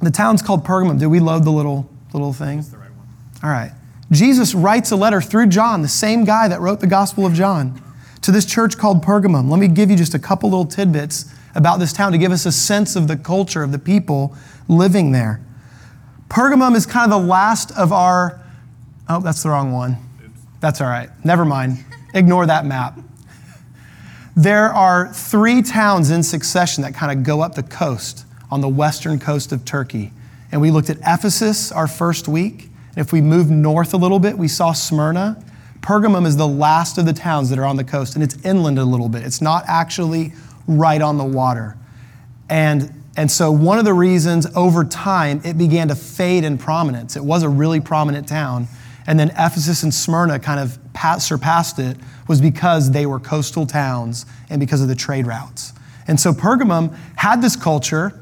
The 0.00 0.10
town's 0.10 0.40
called 0.40 0.64
Pergamum. 0.64 0.98
Do 0.98 1.10
we 1.10 1.20
love 1.20 1.44
the 1.44 1.52
little, 1.52 1.88
little 2.14 2.32
thing? 2.32 2.58
Right 2.58 2.90
one. 2.96 3.06
All 3.42 3.50
right. 3.50 3.72
Jesus 4.10 4.54
writes 4.54 4.90
a 4.90 4.96
letter 4.96 5.20
through 5.20 5.48
John, 5.48 5.82
the 5.82 5.88
same 5.88 6.24
guy 6.24 6.48
that 6.48 6.62
wrote 6.62 6.80
the 6.80 6.86
Gospel 6.86 7.26
of 7.26 7.34
John, 7.34 7.78
to 8.22 8.32
this 8.32 8.46
church 8.46 8.78
called 8.78 9.04
Pergamum. 9.04 9.50
Let 9.50 9.60
me 9.60 9.68
give 9.68 9.90
you 9.90 9.96
just 9.96 10.14
a 10.14 10.18
couple 10.18 10.48
little 10.48 10.64
tidbits 10.64 11.30
about 11.54 11.78
this 11.78 11.92
town 11.92 12.12
to 12.12 12.18
give 12.18 12.32
us 12.32 12.46
a 12.46 12.52
sense 12.52 12.96
of 12.96 13.06
the 13.06 13.18
culture 13.18 13.62
of 13.62 13.70
the 13.70 13.78
people 13.78 14.34
living 14.68 15.12
there. 15.12 15.44
Pergamum 16.28 16.74
is 16.74 16.86
kind 16.86 17.12
of 17.12 17.20
the 17.20 17.26
last 17.26 17.70
of 17.76 17.92
our. 17.92 18.40
Oh, 19.08 19.20
that's 19.20 19.42
the 19.42 19.50
wrong 19.50 19.72
one. 19.72 19.96
That's 20.60 20.80
all 20.80 20.86
right. 20.86 21.10
Never 21.24 21.44
mind. 21.44 21.84
Ignore 22.14 22.46
that 22.46 22.64
map. 22.64 22.98
There 24.36 24.72
are 24.72 25.12
three 25.12 25.62
towns 25.62 26.10
in 26.10 26.22
succession 26.22 26.82
that 26.82 26.94
kind 26.94 27.16
of 27.16 27.24
go 27.24 27.40
up 27.40 27.54
the 27.54 27.62
coast 27.62 28.24
on 28.50 28.60
the 28.60 28.68
western 28.68 29.18
coast 29.18 29.52
of 29.52 29.64
Turkey. 29.64 30.12
And 30.50 30.60
we 30.60 30.70
looked 30.70 30.90
at 30.90 30.98
Ephesus 31.06 31.70
our 31.70 31.86
first 31.86 32.28
week. 32.28 32.68
And 32.96 32.98
if 33.04 33.12
we 33.12 33.20
move 33.20 33.50
north 33.50 33.94
a 33.94 33.96
little 33.96 34.18
bit, 34.18 34.38
we 34.38 34.48
saw 34.48 34.72
Smyrna. 34.72 35.42
Pergamum 35.80 36.26
is 36.26 36.36
the 36.36 36.48
last 36.48 36.96
of 36.96 37.04
the 37.04 37.12
towns 37.12 37.50
that 37.50 37.58
are 37.58 37.64
on 37.64 37.76
the 37.76 37.84
coast, 37.84 38.14
and 38.14 38.24
it's 38.24 38.42
inland 38.44 38.78
a 38.78 38.84
little 38.84 39.08
bit. 39.08 39.22
It's 39.22 39.42
not 39.42 39.64
actually 39.66 40.32
right 40.66 41.02
on 41.02 41.18
the 41.18 41.24
water. 41.24 41.76
And, 42.48 43.03
and 43.16 43.30
so, 43.30 43.52
one 43.52 43.78
of 43.78 43.84
the 43.84 43.94
reasons 43.94 44.46
over 44.56 44.84
time 44.84 45.40
it 45.44 45.56
began 45.56 45.88
to 45.88 45.94
fade 45.94 46.42
in 46.42 46.58
prominence, 46.58 47.16
it 47.16 47.24
was 47.24 47.42
a 47.42 47.48
really 47.48 47.80
prominent 47.80 48.26
town, 48.26 48.66
and 49.06 49.18
then 49.18 49.30
Ephesus 49.30 49.84
and 49.84 49.94
Smyrna 49.94 50.38
kind 50.40 50.58
of 50.58 50.78
surpassed 51.22 51.78
it, 51.78 51.96
was 52.26 52.40
because 52.40 52.90
they 52.90 53.06
were 53.06 53.20
coastal 53.20 53.66
towns 53.66 54.26
and 54.50 54.58
because 54.58 54.80
of 54.80 54.88
the 54.88 54.94
trade 54.94 55.26
routes. 55.26 55.72
And 56.08 56.18
so, 56.18 56.32
Pergamum 56.32 56.96
had 57.16 57.40
this 57.40 57.54
culture, 57.54 58.18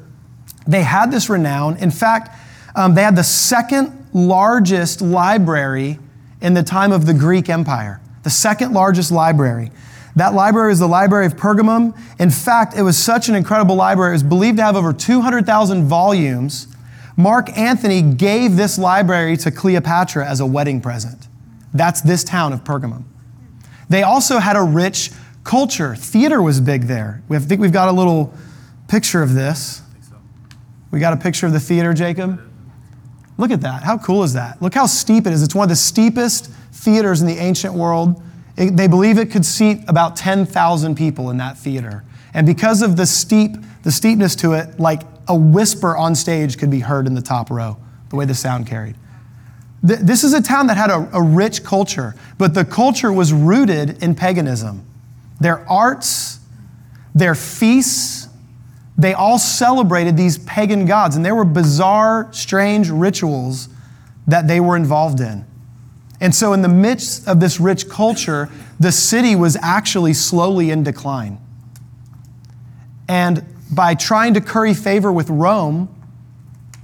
they 0.67 0.83
had 0.83 1.11
this 1.11 1.29
renown. 1.29 1.77
In 1.77 1.89
fact, 1.89 2.37
um, 2.75 2.93
they 2.93 3.01
had 3.01 3.15
the 3.15 3.23
second 3.23 4.07
largest 4.13 5.01
library 5.01 5.99
in 6.41 6.53
the 6.53 6.63
time 6.63 6.91
of 6.91 7.05
the 7.07 7.13
Greek 7.13 7.49
Empire, 7.49 7.99
the 8.21 8.29
second 8.29 8.73
largest 8.73 9.11
library. 9.11 9.71
That 10.15 10.33
library 10.33 10.71
is 10.71 10.79
the 10.79 10.87
Library 10.87 11.25
of 11.25 11.35
Pergamum. 11.35 11.97
In 12.19 12.29
fact, 12.29 12.77
it 12.77 12.83
was 12.83 12.97
such 12.97 13.29
an 13.29 13.35
incredible 13.35 13.75
library, 13.75 14.11
it 14.11 14.15
was 14.15 14.23
believed 14.23 14.57
to 14.57 14.63
have 14.63 14.75
over 14.75 14.93
200,000 14.93 15.85
volumes. 15.85 16.67
Mark 17.17 17.55
Antony 17.57 18.01
gave 18.01 18.55
this 18.55 18.77
library 18.77 19.37
to 19.37 19.51
Cleopatra 19.51 20.27
as 20.27 20.39
a 20.39 20.45
wedding 20.45 20.81
present. 20.81 21.27
That's 21.73 22.01
this 22.01 22.23
town 22.23 22.53
of 22.53 22.63
Pergamum. 22.63 23.03
They 23.89 24.03
also 24.03 24.39
had 24.39 24.55
a 24.55 24.61
rich 24.61 25.11
culture. 25.43 25.95
Theater 25.95 26.41
was 26.41 26.59
big 26.59 26.83
there. 26.83 27.21
I 27.29 27.39
think 27.39 27.61
we've 27.61 27.71
got 27.71 27.89
a 27.89 27.91
little 27.91 28.33
picture 28.87 29.21
of 29.21 29.33
this. 29.33 29.81
We 30.91 30.99
got 30.99 31.13
a 31.13 31.17
picture 31.17 31.47
of 31.47 31.53
the 31.53 31.59
theater, 31.59 31.93
Jacob? 31.93 32.39
Look 33.37 33.51
at 33.51 33.61
that. 33.61 33.83
How 33.83 33.97
cool 33.97 34.23
is 34.23 34.33
that? 34.33 34.61
Look 34.61 34.75
how 34.75 34.85
steep 34.85 35.25
it 35.25 35.33
is. 35.33 35.41
It's 35.41 35.55
one 35.55 35.65
of 35.65 35.69
the 35.69 35.75
steepest 35.75 36.51
theaters 36.71 37.21
in 37.21 37.27
the 37.27 37.37
ancient 37.37 37.73
world. 37.73 38.21
It, 38.57 38.77
they 38.77 38.87
believe 38.87 39.17
it 39.17 39.31
could 39.31 39.45
seat 39.45 39.79
about 39.87 40.15
10,000 40.15 40.95
people 40.95 41.29
in 41.29 41.37
that 41.37 41.57
theater. 41.57 42.03
And 42.33 42.45
because 42.45 42.81
of 42.81 42.97
the 42.97 43.05
steep, 43.05 43.55
the 43.83 43.91
steepness 43.91 44.35
to 44.37 44.53
it, 44.53 44.79
like 44.79 45.03
a 45.27 45.35
whisper 45.35 45.95
on 45.95 46.15
stage 46.15 46.57
could 46.57 46.69
be 46.69 46.79
heard 46.79 47.07
in 47.07 47.13
the 47.13 47.21
top 47.21 47.49
row, 47.49 47.77
the 48.09 48.15
way 48.15 48.25
the 48.25 48.35
sound 48.35 48.67
carried. 48.67 48.95
Th- 49.85 49.99
this 49.99 50.23
is 50.23 50.33
a 50.33 50.41
town 50.41 50.67
that 50.67 50.77
had 50.77 50.89
a, 50.89 51.09
a 51.13 51.21
rich 51.21 51.63
culture, 51.63 52.15
but 52.37 52.53
the 52.53 52.65
culture 52.65 53.11
was 53.11 53.33
rooted 53.33 54.01
in 54.01 54.15
paganism. 54.15 54.85
Their 55.39 55.67
arts, 55.69 56.39
their 57.13 57.35
feasts, 57.35 58.29
they 58.97 59.13
all 59.13 59.39
celebrated 59.39 60.15
these 60.15 60.37
pagan 60.39 60.85
gods, 60.85 61.15
and 61.15 61.25
there 61.25 61.35
were 61.35 61.45
bizarre, 61.45 62.29
strange 62.31 62.89
rituals 62.89 63.69
that 64.27 64.47
they 64.47 64.59
were 64.59 64.75
involved 64.75 65.19
in. 65.19 65.45
And 66.23 66.33
so, 66.33 66.53
in 66.53 66.61
the 66.61 66.69
midst 66.69 67.27
of 67.27 67.41
this 67.41 67.59
rich 67.59 67.89
culture, 67.89 68.49
the 68.79 68.93
city 68.93 69.35
was 69.35 69.57
actually 69.61 70.13
slowly 70.13 70.71
in 70.71 70.81
decline. 70.81 71.37
And 73.09 73.45
by 73.69 73.93
trying 73.93 74.33
to 74.35 74.41
curry 74.41 74.73
favor 74.73 75.11
with 75.11 75.29
Rome, 75.29 75.93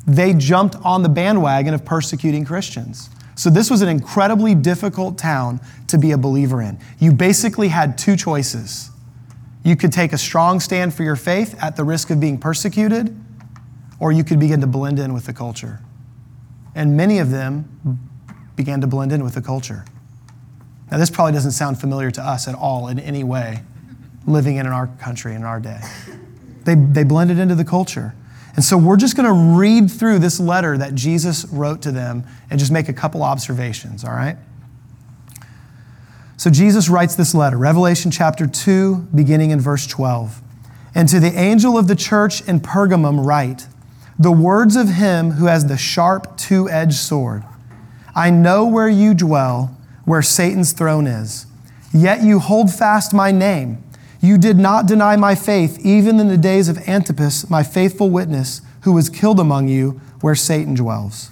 they 0.06 0.34
jumped 0.34 0.76
on 0.84 1.04
the 1.04 1.10
bandwagon 1.10 1.74
of 1.74 1.86
persecuting 1.86 2.44
Christians. 2.44 3.10
So, 3.36 3.50
this 3.50 3.72
was 3.72 3.82
an 3.82 3.88
incredibly 3.88 4.56
difficult 4.56 5.18
town 5.18 5.62
to 5.88 5.98
be 5.98 6.12
a 6.12 6.18
believer 6.18 6.62
in. 6.62 6.78
You 7.00 7.14
basically 7.14 7.70
had 7.70 7.98
two 7.98 8.18
choices 8.18 8.92
you 9.64 9.78
could 9.78 9.94
take 9.94 10.12
a 10.12 10.18
strong 10.18 10.60
stand 10.60 10.94
for 10.94 11.04
your 11.04 11.16
faith 11.16 11.56
at 11.62 11.78
the 11.78 11.86
risk 11.86 12.10
of 12.10 12.20
being 12.20 12.38
persecuted, 12.38 13.18
or 14.02 14.12
you 14.12 14.26
could 14.26 14.40
begin 14.40 14.60
to 14.60 14.68
blend 14.68 15.00
in 15.00 15.14
with 15.14 15.28
the 15.28 15.34
culture. 15.34 15.80
And 16.76 16.98
many 16.98 17.20
of 17.20 17.30
them 17.30 18.09
began 18.60 18.82
to 18.82 18.88
blend 18.88 19.14
in 19.14 19.24
with 19.24 19.36
the 19.36 19.42
culture. 19.42 19.86
Now, 20.92 20.98
this 20.98 21.10
probably 21.10 21.32
doesn't 21.32 21.52
sound 21.52 21.80
familiar 21.80 22.12
to 22.12 22.22
us 22.22 22.46
at 22.46 22.56
all 22.56 22.90
in 22.90 23.00
any 23.00 23.24
way, 23.24 23.62
living 24.28 24.58
in 24.58 24.68
our 24.68 24.88
country 25.00 25.34
in 25.34 25.46
our 25.46 25.62
day. 25.62 25.80
They, 26.66 26.76
they 26.76 27.06
blended 27.06 27.40
into 27.40 27.56
the 27.56 27.64
culture. 27.64 28.14
And 28.56 28.66
so 28.66 28.78
we're 28.78 28.98
just 28.98 29.16
going 29.16 29.28
to 29.28 29.58
read 29.58 29.90
through 29.90 30.20
this 30.20 30.42
letter 30.42 30.78
that 30.78 30.94
Jesus 30.94 31.46
wrote 31.46 31.82
to 31.84 31.92
them 31.94 32.26
and 32.50 32.60
just 32.60 32.70
make 32.70 32.90
a 32.90 32.94
couple 32.94 33.24
observations, 33.24 34.04
all 34.04 34.12
right? 34.12 34.36
So 36.36 36.50
Jesus 36.50 36.90
writes 36.90 37.16
this 37.16 37.34
letter, 37.34 37.58
Revelation 37.58 38.12
chapter 38.12 38.46
2, 38.46 39.08
beginning 39.16 39.52
in 39.52 39.62
verse 39.62 39.88
12. 39.88 40.42
And 40.94 41.08
to 41.08 41.22
the 41.22 41.32
angel 41.32 41.78
of 41.78 41.88
the 41.88 41.96
church 41.96 42.46
in 42.46 42.60
Pergamum, 42.60 43.26
write 43.26 43.68
the 44.20 44.34
words 44.34 44.76
of 44.76 44.90
him 44.90 45.32
who 45.32 45.46
has 45.46 45.68
the 45.68 45.78
sharp 45.78 46.36
two 46.36 46.70
edged 46.70 46.96
sword. 46.96 47.46
I 48.16 48.30
know 48.30 48.66
where 48.66 48.90
you 48.90 49.14
dwell, 49.14 49.78
where 50.06 50.22
Satan's 50.22 50.74
throne 50.74 51.08
is. 51.08 51.46
Yet 51.94 52.24
you 52.24 52.40
hold 52.40 52.74
fast 52.74 53.14
my 53.14 53.32
name. 53.32 53.84
You 54.22 54.38
did 54.38 54.58
not 54.58 54.86
deny 54.86 55.16
my 55.16 55.36
faith, 55.36 55.80
even 55.86 56.20
in 56.20 56.28
the 56.28 56.38
days 56.38 56.68
of 56.68 56.78
Antipas, 56.88 57.50
my 57.50 57.64
faithful 57.64 58.10
witness, 58.10 58.62
who 58.82 58.94
was 58.94 59.10
killed 59.10 59.40
among 59.40 59.68
you, 59.68 60.02
where 60.22 60.36
Satan 60.36 60.74
dwells. 60.74 61.32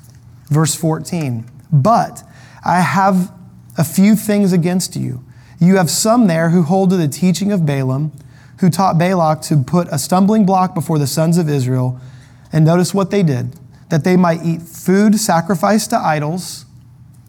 Verse 0.50 0.76
14. 0.76 1.46
But 1.72 2.24
I 2.64 2.80
have 2.80 3.32
a 3.78 3.84
few 3.84 4.16
things 4.16 4.54
against 4.54 4.96
you. 4.96 5.24
You 5.60 5.78
have 5.78 5.90
some 5.90 6.28
there 6.28 6.50
who 6.52 6.64
hold 6.64 6.90
to 6.92 6.98
the 6.98 7.08
teaching 7.08 7.52
of 7.52 7.66
Balaam, 7.66 8.12
who 8.60 8.70
taught 8.70 8.98
Balak 8.98 9.42
to 9.44 9.64
put 9.64 9.88
a 9.90 10.00
stumbling 10.00 10.46
block 10.46 10.74
before 10.74 11.00
the 11.00 11.08
sons 11.08 11.38
of 11.38 11.50
Israel. 11.50 12.00
And 12.52 12.66
notice 12.66 12.94
what 12.94 13.12
they 13.12 13.24
did 13.24 13.56
that 13.90 14.04
they 14.04 14.18
might 14.18 14.44
eat 14.44 14.62
food 14.62 15.18
sacrificed 15.20 15.92
to 15.92 15.98
idols. 15.98 16.66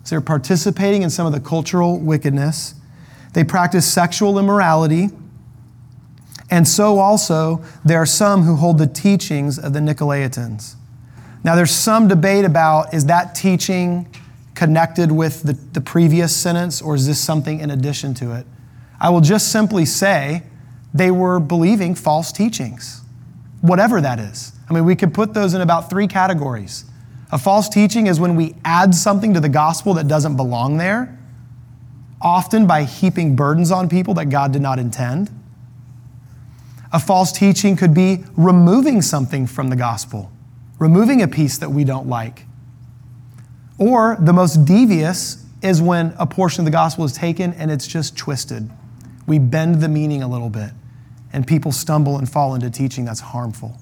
So 0.08 0.14
they're 0.14 0.20
participating 0.22 1.02
in 1.02 1.10
some 1.10 1.26
of 1.26 1.34
the 1.34 1.40
cultural 1.40 1.98
wickedness. 1.98 2.74
They 3.34 3.44
practice 3.44 3.84
sexual 3.84 4.38
immorality. 4.38 5.10
And 6.50 6.66
so 6.66 6.98
also, 6.98 7.62
there 7.84 8.00
are 8.00 8.06
some 8.06 8.44
who 8.44 8.56
hold 8.56 8.78
the 8.78 8.86
teachings 8.86 9.58
of 9.58 9.74
the 9.74 9.80
Nicolaitans. 9.80 10.76
Now, 11.44 11.54
there's 11.56 11.72
some 11.72 12.08
debate 12.08 12.46
about 12.46 12.94
is 12.94 13.04
that 13.04 13.34
teaching 13.34 14.08
connected 14.54 15.12
with 15.12 15.42
the, 15.42 15.52
the 15.74 15.80
previous 15.82 16.34
sentence, 16.34 16.80
or 16.80 16.94
is 16.94 17.06
this 17.06 17.20
something 17.20 17.60
in 17.60 17.70
addition 17.70 18.14
to 18.14 18.34
it? 18.34 18.46
I 18.98 19.10
will 19.10 19.20
just 19.20 19.52
simply 19.52 19.84
say 19.84 20.42
they 20.94 21.10
were 21.10 21.38
believing 21.38 21.94
false 21.94 22.32
teachings, 22.32 23.02
whatever 23.60 24.00
that 24.00 24.18
is. 24.18 24.52
I 24.70 24.72
mean, 24.72 24.86
we 24.86 24.96
could 24.96 25.12
put 25.12 25.34
those 25.34 25.52
in 25.52 25.60
about 25.60 25.90
three 25.90 26.06
categories. 26.06 26.86
A 27.30 27.38
false 27.38 27.68
teaching 27.68 28.06
is 28.06 28.18
when 28.18 28.36
we 28.36 28.54
add 28.64 28.94
something 28.94 29.34
to 29.34 29.40
the 29.40 29.48
gospel 29.48 29.94
that 29.94 30.08
doesn't 30.08 30.36
belong 30.36 30.78
there, 30.78 31.18
often 32.20 32.66
by 32.66 32.84
heaping 32.84 33.36
burdens 33.36 33.70
on 33.70 33.88
people 33.88 34.14
that 34.14 34.26
God 34.26 34.52
did 34.52 34.62
not 34.62 34.78
intend. 34.78 35.30
A 36.92 36.98
false 36.98 37.30
teaching 37.32 37.76
could 37.76 37.92
be 37.92 38.24
removing 38.36 39.02
something 39.02 39.46
from 39.46 39.68
the 39.68 39.76
gospel, 39.76 40.32
removing 40.78 41.20
a 41.20 41.28
piece 41.28 41.58
that 41.58 41.70
we 41.70 41.84
don't 41.84 42.08
like. 42.08 42.46
Or 43.76 44.16
the 44.18 44.32
most 44.32 44.64
devious 44.64 45.44
is 45.62 45.82
when 45.82 46.14
a 46.18 46.26
portion 46.26 46.62
of 46.62 46.64
the 46.64 46.70
gospel 46.70 47.04
is 47.04 47.12
taken 47.12 47.52
and 47.54 47.70
it's 47.70 47.86
just 47.86 48.16
twisted. 48.16 48.70
We 49.26 49.38
bend 49.38 49.82
the 49.82 49.88
meaning 49.88 50.22
a 50.22 50.28
little 50.28 50.48
bit, 50.48 50.70
and 51.32 51.46
people 51.46 51.72
stumble 51.72 52.16
and 52.16 52.28
fall 52.28 52.54
into 52.54 52.70
teaching 52.70 53.04
that's 53.04 53.20
harmful. 53.20 53.76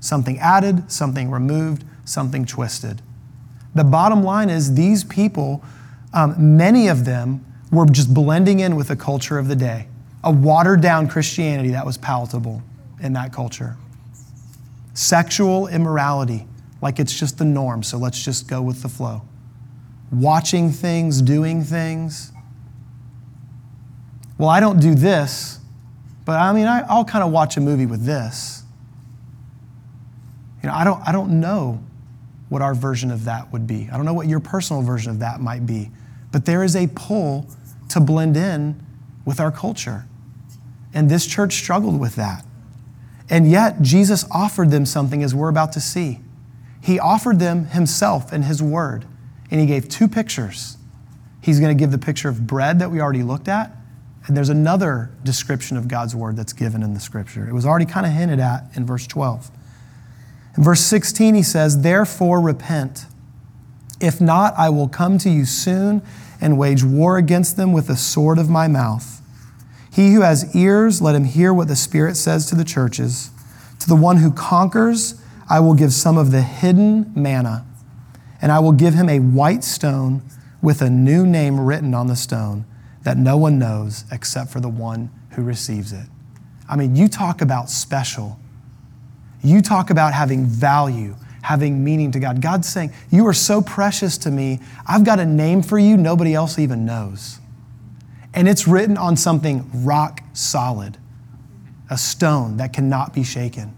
Something 0.00 0.38
added, 0.38 0.92
something 0.92 1.30
removed, 1.30 1.84
something 2.10 2.44
twisted. 2.44 3.02
The 3.74 3.84
bottom 3.84 4.22
line 4.22 4.50
is 4.50 4.74
these 4.74 5.04
people, 5.04 5.62
um, 6.12 6.56
many 6.56 6.88
of 6.88 7.04
them, 7.04 7.44
were 7.70 7.86
just 7.86 8.12
blending 8.12 8.60
in 8.60 8.74
with 8.74 8.88
the 8.88 8.96
culture 8.96 9.38
of 9.38 9.46
the 9.46 9.56
day, 9.56 9.86
a 10.24 10.32
watered 10.32 10.80
down 10.80 11.08
Christianity 11.08 11.70
that 11.70 11.86
was 11.86 11.96
palatable 11.96 12.62
in 13.00 13.12
that 13.12 13.32
culture. 13.32 13.76
Sexual 14.92 15.68
immorality, 15.68 16.46
like 16.82 16.98
it's 16.98 17.16
just 17.16 17.38
the 17.38 17.44
norm, 17.44 17.82
so 17.82 17.96
let's 17.96 18.22
just 18.24 18.48
go 18.48 18.60
with 18.60 18.82
the 18.82 18.88
flow 18.88 19.22
watching 20.10 20.70
things, 20.70 21.22
doing 21.22 21.62
things. 21.62 22.32
Well, 24.38 24.48
I 24.48 24.60
don't 24.60 24.80
do 24.80 24.94
this, 24.94 25.58
but 26.24 26.38
I 26.38 26.52
mean, 26.52 26.66
I, 26.66 26.96
will 26.96 27.04
kind 27.04 27.22
of 27.22 27.30
watch 27.30 27.56
a 27.56 27.60
movie 27.60 27.86
with 27.86 28.04
this. 28.04 28.64
You 30.62 30.68
know, 30.68 30.74
I 30.74 30.84
don't, 30.84 31.00
I 31.06 31.12
don't 31.12 31.40
know 31.40 31.82
what 32.50 32.60
our 32.60 32.74
version 32.74 33.10
of 33.10 33.24
that 33.24 33.50
would 33.52 33.66
be. 33.66 33.88
I 33.90 33.96
don't 33.96 34.04
know 34.04 34.12
what 34.12 34.26
your 34.26 34.40
personal 34.40 34.82
version 34.82 35.10
of 35.10 35.20
that 35.20 35.40
might 35.40 35.64
be, 35.64 35.90
but 36.30 36.44
there 36.44 36.62
is 36.62 36.76
a 36.76 36.88
pull 36.88 37.48
to 37.88 38.00
blend 38.00 38.36
in 38.36 38.84
with 39.24 39.40
our 39.40 39.50
culture. 39.50 40.04
And 40.92 41.08
this 41.08 41.26
church 41.26 41.54
struggled 41.54 41.98
with 41.98 42.16
that. 42.16 42.44
And 43.30 43.48
yet, 43.48 43.80
Jesus 43.80 44.24
offered 44.32 44.72
them 44.72 44.84
something 44.84 45.22
as 45.22 45.34
we're 45.34 45.48
about 45.48 45.72
to 45.72 45.80
see. 45.80 46.18
He 46.82 46.98
offered 46.98 47.38
them 47.38 47.66
Himself 47.66 48.32
and 48.32 48.44
His 48.44 48.60
Word, 48.60 49.04
and 49.50 49.60
He 49.60 49.66
gave 49.66 49.88
two 49.88 50.08
pictures. 50.08 50.76
He's 51.40 51.60
going 51.60 51.76
to 51.76 51.80
give 51.80 51.92
the 51.92 51.98
picture 51.98 52.28
of 52.28 52.48
bread 52.48 52.80
that 52.80 52.90
we 52.90 53.00
already 53.00 53.22
looked 53.22 53.46
at, 53.46 53.70
and 54.26 54.36
there's 54.36 54.48
another 54.48 55.12
description 55.22 55.76
of 55.76 55.86
God's 55.86 56.16
Word 56.16 56.36
that's 56.36 56.52
given 56.52 56.82
in 56.82 56.94
the 56.94 57.00
Scripture. 57.00 57.48
It 57.48 57.52
was 57.52 57.64
already 57.64 57.86
kind 57.86 58.04
of 58.04 58.12
hinted 58.12 58.40
at 58.40 58.64
in 58.74 58.84
verse 58.84 59.06
12. 59.06 59.50
In 60.56 60.64
verse 60.64 60.80
16, 60.80 61.34
He 61.34 61.42
says, 61.42 61.82
Therefore 61.82 62.40
repent. 62.40 63.06
If 64.00 64.20
not, 64.20 64.54
I 64.56 64.70
will 64.70 64.88
come 64.88 65.18
to 65.18 65.30
you 65.30 65.44
soon 65.44 66.02
and 66.40 66.58
wage 66.58 66.82
war 66.82 67.18
against 67.18 67.56
them 67.56 67.72
with 67.72 67.86
the 67.86 67.96
sword 67.96 68.38
of 68.38 68.48
my 68.48 68.66
mouth. 68.66 69.20
He 69.92 70.14
who 70.14 70.22
has 70.22 70.54
ears, 70.54 71.02
let 71.02 71.14
him 71.14 71.24
hear 71.24 71.52
what 71.52 71.68
the 71.68 71.76
Spirit 71.76 72.16
says 72.16 72.46
to 72.46 72.54
the 72.54 72.64
churches. 72.64 73.30
To 73.80 73.88
the 73.88 73.96
one 73.96 74.18
who 74.18 74.30
conquers, 74.30 75.20
I 75.48 75.60
will 75.60 75.74
give 75.74 75.92
some 75.92 76.16
of 76.16 76.30
the 76.30 76.42
hidden 76.42 77.12
manna, 77.14 77.66
and 78.40 78.52
I 78.52 78.60
will 78.60 78.72
give 78.72 78.94
him 78.94 79.08
a 79.08 79.18
white 79.18 79.64
stone 79.64 80.22
with 80.62 80.80
a 80.80 80.88
new 80.88 81.26
name 81.26 81.58
written 81.58 81.92
on 81.92 82.06
the 82.06 82.16
stone 82.16 82.64
that 83.02 83.16
no 83.16 83.36
one 83.36 83.58
knows 83.58 84.04
except 84.12 84.50
for 84.50 84.60
the 84.60 84.68
one 84.68 85.10
who 85.30 85.42
receives 85.42 85.92
it. 85.92 86.06
I 86.68 86.76
mean, 86.76 86.94
you 86.94 87.08
talk 87.08 87.40
about 87.40 87.68
special. 87.68 88.38
You 89.42 89.62
talk 89.62 89.90
about 89.90 90.12
having 90.12 90.44
value, 90.46 91.16
having 91.42 91.82
meaning 91.82 92.12
to 92.12 92.20
God. 92.20 92.42
God's 92.42 92.68
saying, 92.68 92.92
You 93.10 93.26
are 93.26 93.32
so 93.32 93.62
precious 93.62 94.18
to 94.18 94.30
me. 94.30 94.60
I've 94.86 95.04
got 95.04 95.18
a 95.18 95.26
name 95.26 95.62
for 95.62 95.78
you 95.78 95.96
nobody 95.96 96.34
else 96.34 96.58
even 96.58 96.84
knows 96.84 97.40
and 98.34 98.48
it's 98.48 98.66
written 98.66 98.96
on 98.96 99.16
something 99.16 99.68
rock 99.74 100.22
solid, 100.32 100.96
a 101.90 101.98
stone 101.98 102.56
that 102.58 102.72
cannot 102.72 103.12
be 103.12 103.24
shaken. 103.24 103.74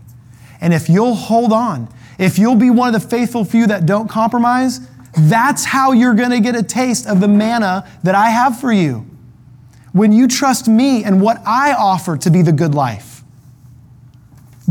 And 0.60 0.74
if 0.74 0.88
you'll 0.88 1.14
hold 1.14 1.52
on, 1.52 1.88
if 2.18 2.38
you'll 2.38 2.56
be 2.56 2.70
one 2.70 2.94
of 2.94 3.00
the 3.00 3.08
faithful 3.08 3.44
few 3.44 3.66
that 3.68 3.86
don't 3.86 4.08
compromise, 4.08 4.80
that's 5.16 5.64
how 5.64 5.92
you're 5.92 6.14
going 6.14 6.30
to 6.30 6.40
get 6.40 6.54
a 6.54 6.62
taste 6.62 7.06
of 7.06 7.20
the 7.20 7.28
manna 7.28 7.88
that 8.02 8.14
I 8.14 8.30
have 8.30 8.60
for 8.60 8.72
you. 8.72 9.06
When 9.92 10.12
you 10.12 10.28
trust 10.28 10.68
me 10.68 11.04
and 11.04 11.20
what 11.20 11.38
I 11.46 11.72
offer 11.72 12.16
to 12.18 12.30
be 12.30 12.42
the 12.42 12.52
good 12.52 12.74
life. 12.74 13.11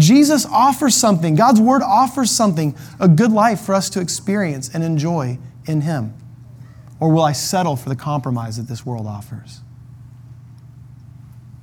Jesus 0.01 0.45
offers 0.45 0.95
something, 0.95 1.35
God's 1.35 1.61
word 1.61 1.81
offers 1.81 2.31
something, 2.31 2.75
a 2.99 3.07
good 3.07 3.31
life 3.31 3.61
for 3.61 3.73
us 3.73 3.89
to 3.91 4.01
experience 4.01 4.69
and 4.73 4.83
enjoy 4.83 5.37
in 5.65 5.81
Him. 5.81 6.13
Or 6.99 7.11
will 7.11 7.23
I 7.23 7.31
settle 7.31 7.75
for 7.75 7.89
the 7.89 7.95
compromise 7.95 8.57
that 8.57 8.67
this 8.67 8.85
world 8.85 9.07
offers? 9.07 9.61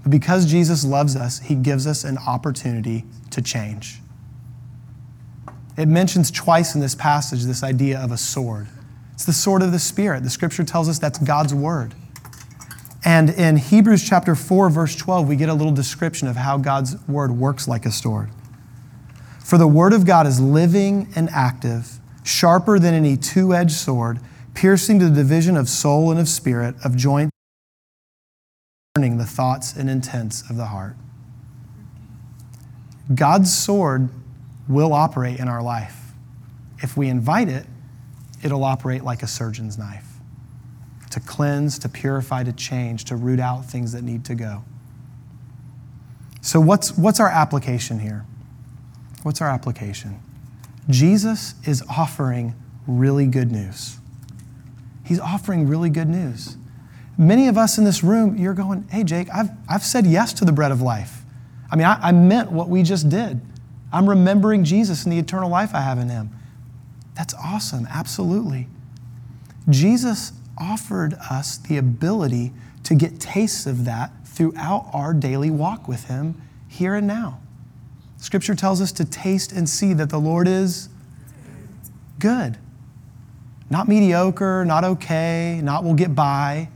But 0.03 0.11
because 0.11 0.47
Jesus 0.47 0.85
loves 0.85 1.17
us, 1.17 1.39
he 1.39 1.55
gives 1.55 1.87
us 1.87 2.03
an 2.05 2.19
opportunity 2.19 3.05
to 3.31 3.43
change. 3.43 4.01
It 5.77 5.87
mentions 5.87 6.31
twice 6.31 6.75
in 6.75 6.81
this 6.81 6.95
passage 6.95 7.45
this 7.45 7.63
idea 7.63 8.01
of 8.01 8.11
a 8.11 8.17
sword. 8.17 8.67
It's 9.13 9.25
the 9.25 9.33
sword 9.33 9.63
of 9.63 9.71
the 9.71 9.79
Spirit. 9.79 10.25
The 10.25 10.31
scripture 10.31 10.65
tells 10.65 10.89
us 10.89 10.99
that's 10.99 11.19
God's 11.19 11.55
word. 11.55 11.95
And 13.09 13.31
in 13.31 13.57
Hebrews 13.57 14.07
chapter 14.07 14.35
4, 14.35 14.69
verse 14.69 14.95
12, 14.95 15.27
we 15.27 15.37
get 15.37 15.49
a 15.49 15.55
little 15.55 15.73
description 15.73 16.29
of 16.29 16.37
how 16.37 16.59
God's 16.59 16.95
word 17.09 17.33
works 17.33 17.67
like 17.67 17.87
a 17.87 17.91
sword. 17.91 18.29
For 19.43 19.57
the 19.57 19.67
word 19.67 19.95
of 19.95 20.05
God 20.05 20.27
is 20.27 20.43
living 20.43 21.09
and 21.17 21.31
active, 21.31 22.01
sharper 22.23 22.79
than 22.79 22.93
any 22.93 23.17
two 23.17 23.55
edged 23.55 23.73
sword, 23.73 24.21
piercing 24.53 24.99
to 24.99 25.07
the 25.07 25.15
division 25.15 25.57
of 25.57 25.71
soul 25.71 26.11
and 26.11 26.21
of 26.21 26.29
spirit, 26.29 26.75
of 26.85 26.97
joint 26.97 27.31
the 28.95 29.25
thoughts 29.25 29.75
and 29.75 29.89
intents 29.89 30.43
of 30.51 30.59
the 30.59 30.67
heart. 30.67 30.95
God's 33.15 33.57
sword 33.57 34.11
will 34.69 34.93
operate 34.93 35.39
in 35.39 35.49
our 35.49 35.63
life. 35.63 36.13
If 36.83 36.95
we 36.95 37.09
invite 37.09 37.49
it, 37.49 37.65
it'll 38.43 38.65
operate 38.65 39.03
like 39.03 39.23
a 39.23 39.27
surgeon's 39.27 39.79
knife 39.79 40.08
to 41.11 41.21
cleanse, 41.21 41.79
to 41.81 41.89
purify, 41.89 42.45
to 42.45 42.53
change, 42.53 43.05
to 43.07 43.17
root 43.17 43.41
out 43.41 43.65
things 43.65 43.93
that 43.93 44.03
need 44.03 44.25
to 44.27 44.35
go. 44.35 44.65
So, 46.41 46.61
what's, 46.61 46.97
what's 46.97 47.21
our 47.21 47.29
application 47.29 47.99
here? 47.99 48.25
What's 49.23 49.41
our 49.41 49.49
application? 49.49 50.21
Jesus 50.89 51.55
is 51.67 51.83
offering 51.91 52.55
really 52.87 53.27
good 53.27 53.51
news. 53.51 53.99
He's 55.05 55.21
offering 55.21 55.67
really 55.67 55.91
good 55.91 56.09
news. 56.09 56.57
Many 57.17 57.49
of 57.49 57.59
us 57.59 57.79
in 57.79 57.85
this 57.85 58.05
room, 58.05 58.37
you're 58.37 58.55
going, 58.55 58.87
hey, 58.91 59.03
Jake, 59.03 59.29
I've, 59.35 59.51
I've 59.69 59.83
said 59.83 60.07
yes 60.07 60.33
to 60.35 60.45
the 60.45 60.53
bread 60.53 60.71
of 60.71 60.81
life. 60.81 61.23
I 61.71 61.77
mean, 61.77 61.87
I, 61.87 61.99
I 62.01 62.13
meant 62.13 62.53
what 62.53 62.69
we 62.69 62.83
just 62.83 63.09
did. 63.09 63.41
I'm 63.93 64.09
remembering 64.09 64.65
Jesus 64.65 65.05
and 65.05 65.13
the 65.13 65.19
eternal 65.19 65.51
life 65.51 65.75
I 65.75 65.81
have 65.81 65.99
in 65.99 66.09
him. 66.09 66.31
That's 67.15 67.35
awesome, 67.35 67.87
absolutely. 67.91 68.69
Jesus 69.69 70.33
offered 70.59 71.15
us 71.31 71.57
the 71.57 71.77
ability 71.77 72.53
to 72.85 72.95
get 72.95 73.21
tastes 73.21 73.67
of 73.67 73.85
that 73.85 74.13
throughout 74.25 74.89
our 74.93 75.13
daily 75.15 75.51
walk 75.51 75.89
with 75.89 76.05
him 76.05 76.41
here 76.69 76.95
and 76.95 77.07
now. 77.07 77.41
Scripture 78.19 78.55
tells 78.55 78.81
us 78.81 78.93
to 78.93 79.05
taste 79.05 79.53
and 79.53 79.69
see 79.69 79.93
that 79.95 80.11
the 80.11 80.19
Lord 80.19 80.49
is 80.49 80.89
good. 82.19 82.59
Not 83.71 83.89
mediocre, 83.89 84.65
not 84.65 84.85
okay, 84.85 85.61
not 85.63 85.85
will 85.85 85.95
get 85.95 86.15
by 86.15 86.69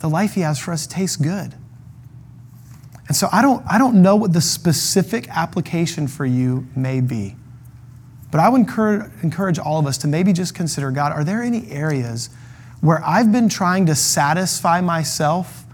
the 0.00 0.08
life 0.08 0.34
He 0.34 0.42
has 0.42 0.58
for 0.58 0.72
us 0.72 0.86
tastes 0.86 1.16
good. 1.16 1.54
And 3.06 3.16
so 3.16 3.28
I 3.32 3.42
don't, 3.42 3.64
I 3.66 3.78
don't 3.78 4.02
know 4.02 4.16
what 4.16 4.32
the 4.32 4.40
specific 4.40 5.28
application 5.28 6.08
for 6.08 6.26
you 6.26 6.66
may 6.74 7.00
be. 7.00 7.36
But 8.30 8.40
I 8.40 8.48
would 8.48 8.60
encourage, 8.60 9.10
encourage 9.22 9.58
all 9.58 9.78
of 9.78 9.86
us 9.86 9.98
to 9.98 10.08
maybe 10.08 10.32
just 10.32 10.54
consider 10.54 10.90
God, 10.90 11.12
are 11.12 11.22
there 11.22 11.42
any 11.42 11.70
areas 11.70 12.30
where 12.84 13.02
I've 13.04 13.32
been 13.32 13.48
trying 13.48 13.86
to 13.86 13.94
satisfy 13.94 14.80
myself 14.80 15.64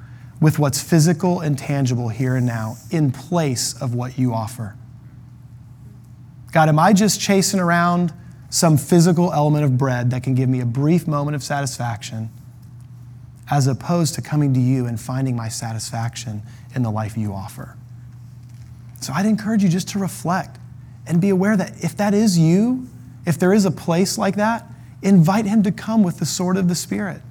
with 0.41 0.59
what's 0.59 0.83
physical 0.83 1.41
and 1.41 1.59
tangible 1.59 2.09
here 2.09 2.37
and 2.37 2.47
now 2.47 2.77
in 2.91 3.11
place 3.11 3.75
of 3.81 3.95
what 3.95 4.19
you 4.19 4.33
offer? 4.33 4.77
God, 6.53 6.69
am 6.69 6.79
I 6.79 6.93
just 6.93 7.21
chasing 7.21 7.61
around 7.61 8.13
some 8.49 8.79
physical 8.79 9.33
element 9.33 9.65
of 9.65 9.77
bread 9.77 10.11
that 10.11 10.23
can 10.23 10.35
give 10.35 10.49
me 10.49 10.61
a 10.61 10.67
brief 10.67 11.07
moment 11.07 11.35
of 11.35 11.43
satisfaction? 11.43 12.31
as 13.51 13.67
opposed 13.67 14.15
to 14.15 14.23
coming 14.23 14.55
to 14.55 14.61
you 14.61 14.87
and 14.87 15.01
finding 15.01 15.35
my 15.35 15.49
satisfaction 15.49 16.43
in 16.75 16.83
the 16.83 16.91
life 16.91 17.17
you 17.17 17.35
offer. 17.35 17.77
So 19.01 19.13
I'd 19.13 19.27
encourage 19.27 19.63
you 19.63 19.69
just 19.69 19.89
to 19.89 19.99
reflect 19.99 20.59
and 21.07 21.21
be 21.21 21.31
aware 21.31 21.57
that 21.57 21.83
if 21.83 21.97
that 21.97 22.15
is 22.15 22.39
you, 22.39 22.89
if 23.27 23.39
there 23.39 23.53
is 23.53 23.65
a 23.65 23.71
place 23.71 24.17
like 24.17 24.37
that, 24.37 24.65
invite 25.03 25.47
him 25.47 25.63
to 25.63 25.73
come 25.73 26.03
with 26.03 26.19
the 26.19 26.27
sword 26.27 26.57
of 26.57 26.69
the 26.69 26.75
Spirit 26.75 27.23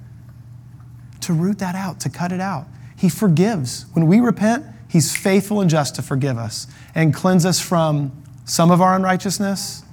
to 1.20 1.32
root 1.32 1.58
that 1.58 1.74
out, 1.74 2.00
to 2.00 2.08
cut 2.08 2.32
it 2.32 2.40
out. 2.40 2.66
He 2.96 3.08
forgives. 3.08 3.86
When 3.92 4.06
we 4.06 4.20
repent, 4.20 4.64
he's 4.88 5.16
faithful 5.16 5.60
and 5.60 5.68
just 5.68 5.94
to 5.96 6.02
forgive 6.02 6.38
us 6.38 6.66
and 6.94 7.14
cleanse 7.14 7.44
us 7.44 7.60
from 7.60 8.12
some 8.44 8.70
of 8.70 8.80
our 8.80 8.96
unrighteousness, 8.96 9.84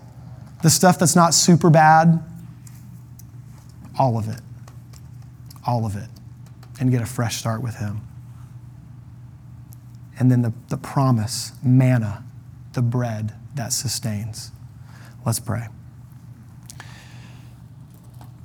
the 0.64 0.70
stuff 0.70 0.98
that's 0.98 1.16
not 1.16 1.34
super 1.34 1.70
bad, 1.70 2.24
all 4.00 4.18
of 4.18 4.28
it. 4.28 4.42
All 5.66 5.86
of 5.86 5.96
it 5.96 6.10
and 6.80 6.92
get 6.92 7.02
a 7.02 7.06
fresh 7.06 7.38
start 7.38 7.62
with 7.62 7.76
Him. 7.76 8.02
And 10.20 10.32
then 10.32 10.42
the, 10.42 10.54
the 10.70 10.78
promise, 10.78 11.52
manna, 11.64 12.24
the 12.74 12.82
bread 12.82 13.34
that 13.56 13.74
sustains. 13.74 14.52
Let's 15.26 15.40
pray. 15.40 15.68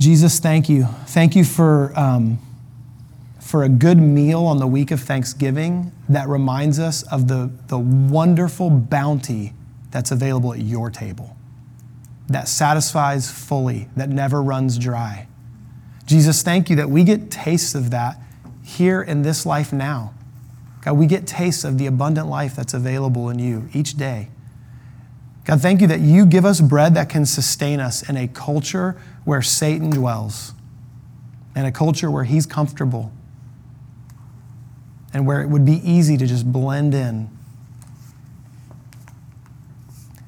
Jesus, 0.02 0.40
thank 0.40 0.68
you. 0.68 0.86
Thank 1.06 1.36
you 1.36 1.44
for, 1.44 1.96
um, 1.96 2.40
for 3.38 3.62
a 3.62 3.68
good 3.68 3.98
meal 3.98 4.44
on 4.46 4.58
the 4.58 4.66
week 4.66 4.90
of 4.90 5.00
Thanksgiving 5.00 5.92
that 6.08 6.26
reminds 6.26 6.80
us 6.80 7.04
of 7.04 7.28
the, 7.28 7.52
the 7.68 7.78
wonderful 7.78 8.68
bounty 8.68 9.52
that's 9.92 10.10
available 10.10 10.54
at 10.54 10.58
your 10.58 10.90
table, 10.90 11.36
that 12.26 12.48
satisfies 12.48 13.30
fully, 13.30 13.88
that 13.94 14.08
never 14.08 14.42
runs 14.42 14.76
dry. 14.76 15.28
Jesus, 16.04 16.42
thank 16.42 16.68
you 16.68 16.74
that 16.74 16.90
we 16.90 17.04
get 17.04 17.30
tastes 17.30 17.76
of 17.76 17.90
that 17.90 18.18
here 18.64 19.02
in 19.02 19.22
this 19.22 19.46
life 19.46 19.72
now. 19.72 20.14
God, 20.80 20.94
we 20.94 21.06
get 21.06 21.28
tastes 21.28 21.62
of 21.62 21.78
the 21.78 21.86
abundant 21.86 22.26
life 22.26 22.56
that's 22.56 22.74
available 22.74 23.30
in 23.30 23.38
you 23.38 23.68
each 23.72 23.96
day. 23.96 24.30
God, 25.44 25.60
thank 25.60 25.80
you 25.80 25.88
that 25.88 26.00
you 26.00 26.24
give 26.24 26.44
us 26.44 26.60
bread 26.60 26.94
that 26.94 27.08
can 27.08 27.26
sustain 27.26 27.80
us 27.80 28.08
in 28.08 28.16
a 28.16 28.28
culture 28.28 28.96
where 29.24 29.42
Satan 29.42 29.90
dwells, 29.90 30.52
in 31.56 31.64
a 31.64 31.72
culture 31.72 32.10
where 32.10 32.24
he's 32.24 32.46
comfortable, 32.46 33.12
and 35.12 35.26
where 35.26 35.42
it 35.42 35.48
would 35.48 35.64
be 35.64 35.80
easy 35.84 36.16
to 36.16 36.26
just 36.26 36.50
blend 36.50 36.94
in. 36.94 37.28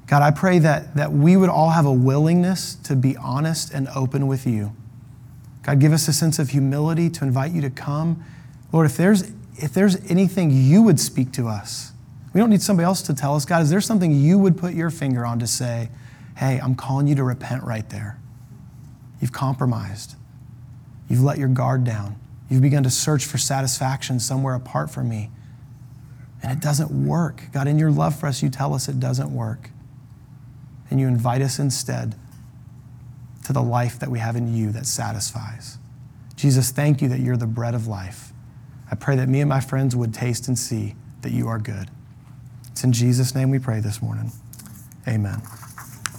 God, 0.06 0.22
I 0.22 0.30
pray 0.30 0.58
that, 0.58 0.94
that 0.96 1.12
we 1.12 1.36
would 1.36 1.48
all 1.48 1.70
have 1.70 1.86
a 1.86 1.92
willingness 1.92 2.74
to 2.76 2.94
be 2.94 3.16
honest 3.16 3.72
and 3.72 3.88
open 3.96 4.26
with 4.26 4.46
you. 4.46 4.72
God, 5.62 5.80
give 5.80 5.92
us 5.92 6.08
a 6.08 6.12
sense 6.12 6.38
of 6.38 6.50
humility 6.50 7.08
to 7.08 7.24
invite 7.24 7.52
you 7.52 7.62
to 7.62 7.70
come. 7.70 8.22
Lord, 8.70 8.84
if 8.84 8.96
there's, 8.96 9.32
if 9.56 9.72
there's 9.72 9.96
anything 10.10 10.50
you 10.50 10.82
would 10.82 11.00
speak 11.00 11.32
to 11.32 11.48
us, 11.48 11.92
we 12.34 12.40
don't 12.40 12.50
need 12.50 12.62
somebody 12.62 12.84
else 12.84 13.00
to 13.02 13.14
tell 13.14 13.36
us. 13.36 13.44
God, 13.44 13.62
is 13.62 13.70
there 13.70 13.80
something 13.80 14.12
you 14.12 14.38
would 14.38 14.58
put 14.58 14.74
your 14.74 14.90
finger 14.90 15.24
on 15.24 15.38
to 15.38 15.46
say, 15.46 15.88
hey, 16.36 16.60
I'm 16.60 16.74
calling 16.74 17.06
you 17.06 17.14
to 17.14 17.22
repent 17.22 17.62
right 17.62 17.88
there? 17.88 18.18
You've 19.20 19.32
compromised. 19.32 20.16
You've 21.08 21.22
let 21.22 21.38
your 21.38 21.48
guard 21.48 21.84
down. 21.84 22.16
You've 22.50 22.60
begun 22.60 22.82
to 22.82 22.90
search 22.90 23.24
for 23.24 23.38
satisfaction 23.38 24.18
somewhere 24.18 24.54
apart 24.54 24.90
from 24.90 25.08
me. 25.08 25.30
And 26.42 26.50
it 26.50 26.60
doesn't 26.60 26.90
work. 26.90 27.44
God, 27.52 27.68
in 27.68 27.78
your 27.78 27.92
love 27.92 28.18
for 28.18 28.26
us, 28.26 28.42
you 28.42 28.50
tell 28.50 28.74
us 28.74 28.88
it 28.88 28.98
doesn't 28.98 29.32
work. 29.32 29.70
And 30.90 30.98
you 30.98 31.06
invite 31.06 31.40
us 31.40 31.58
instead 31.58 32.16
to 33.44 33.52
the 33.52 33.62
life 33.62 33.98
that 34.00 34.10
we 34.10 34.18
have 34.18 34.34
in 34.34 34.54
you 34.54 34.72
that 34.72 34.86
satisfies. 34.86 35.78
Jesus, 36.34 36.70
thank 36.70 37.00
you 37.00 37.08
that 37.08 37.20
you're 37.20 37.36
the 37.36 37.46
bread 37.46 37.74
of 37.74 37.86
life. 37.86 38.32
I 38.90 38.96
pray 38.96 39.14
that 39.16 39.28
me 39.28 39.40
and 39.40 39.48
my 39.48 39.60
friends 39.60 39.94
would 39.94 40.12
taste 40.12 40.48
and 40.48 40.58
see 40.58 40.96
that 41.22 41.30
you 41.30 41.46
are 41.48 41.58
good. 41.58 41.90
It's 42.74 42.82
in 42.82 42.92
Jesus' 42.92 43.36
name 43.36 43.50
we 43.50 43.60
pray 43.60 43.78
this 43.78 44.02
morning. 44.02 44.32
Amen. 45.06 45.40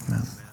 Amen. 0.07 0.44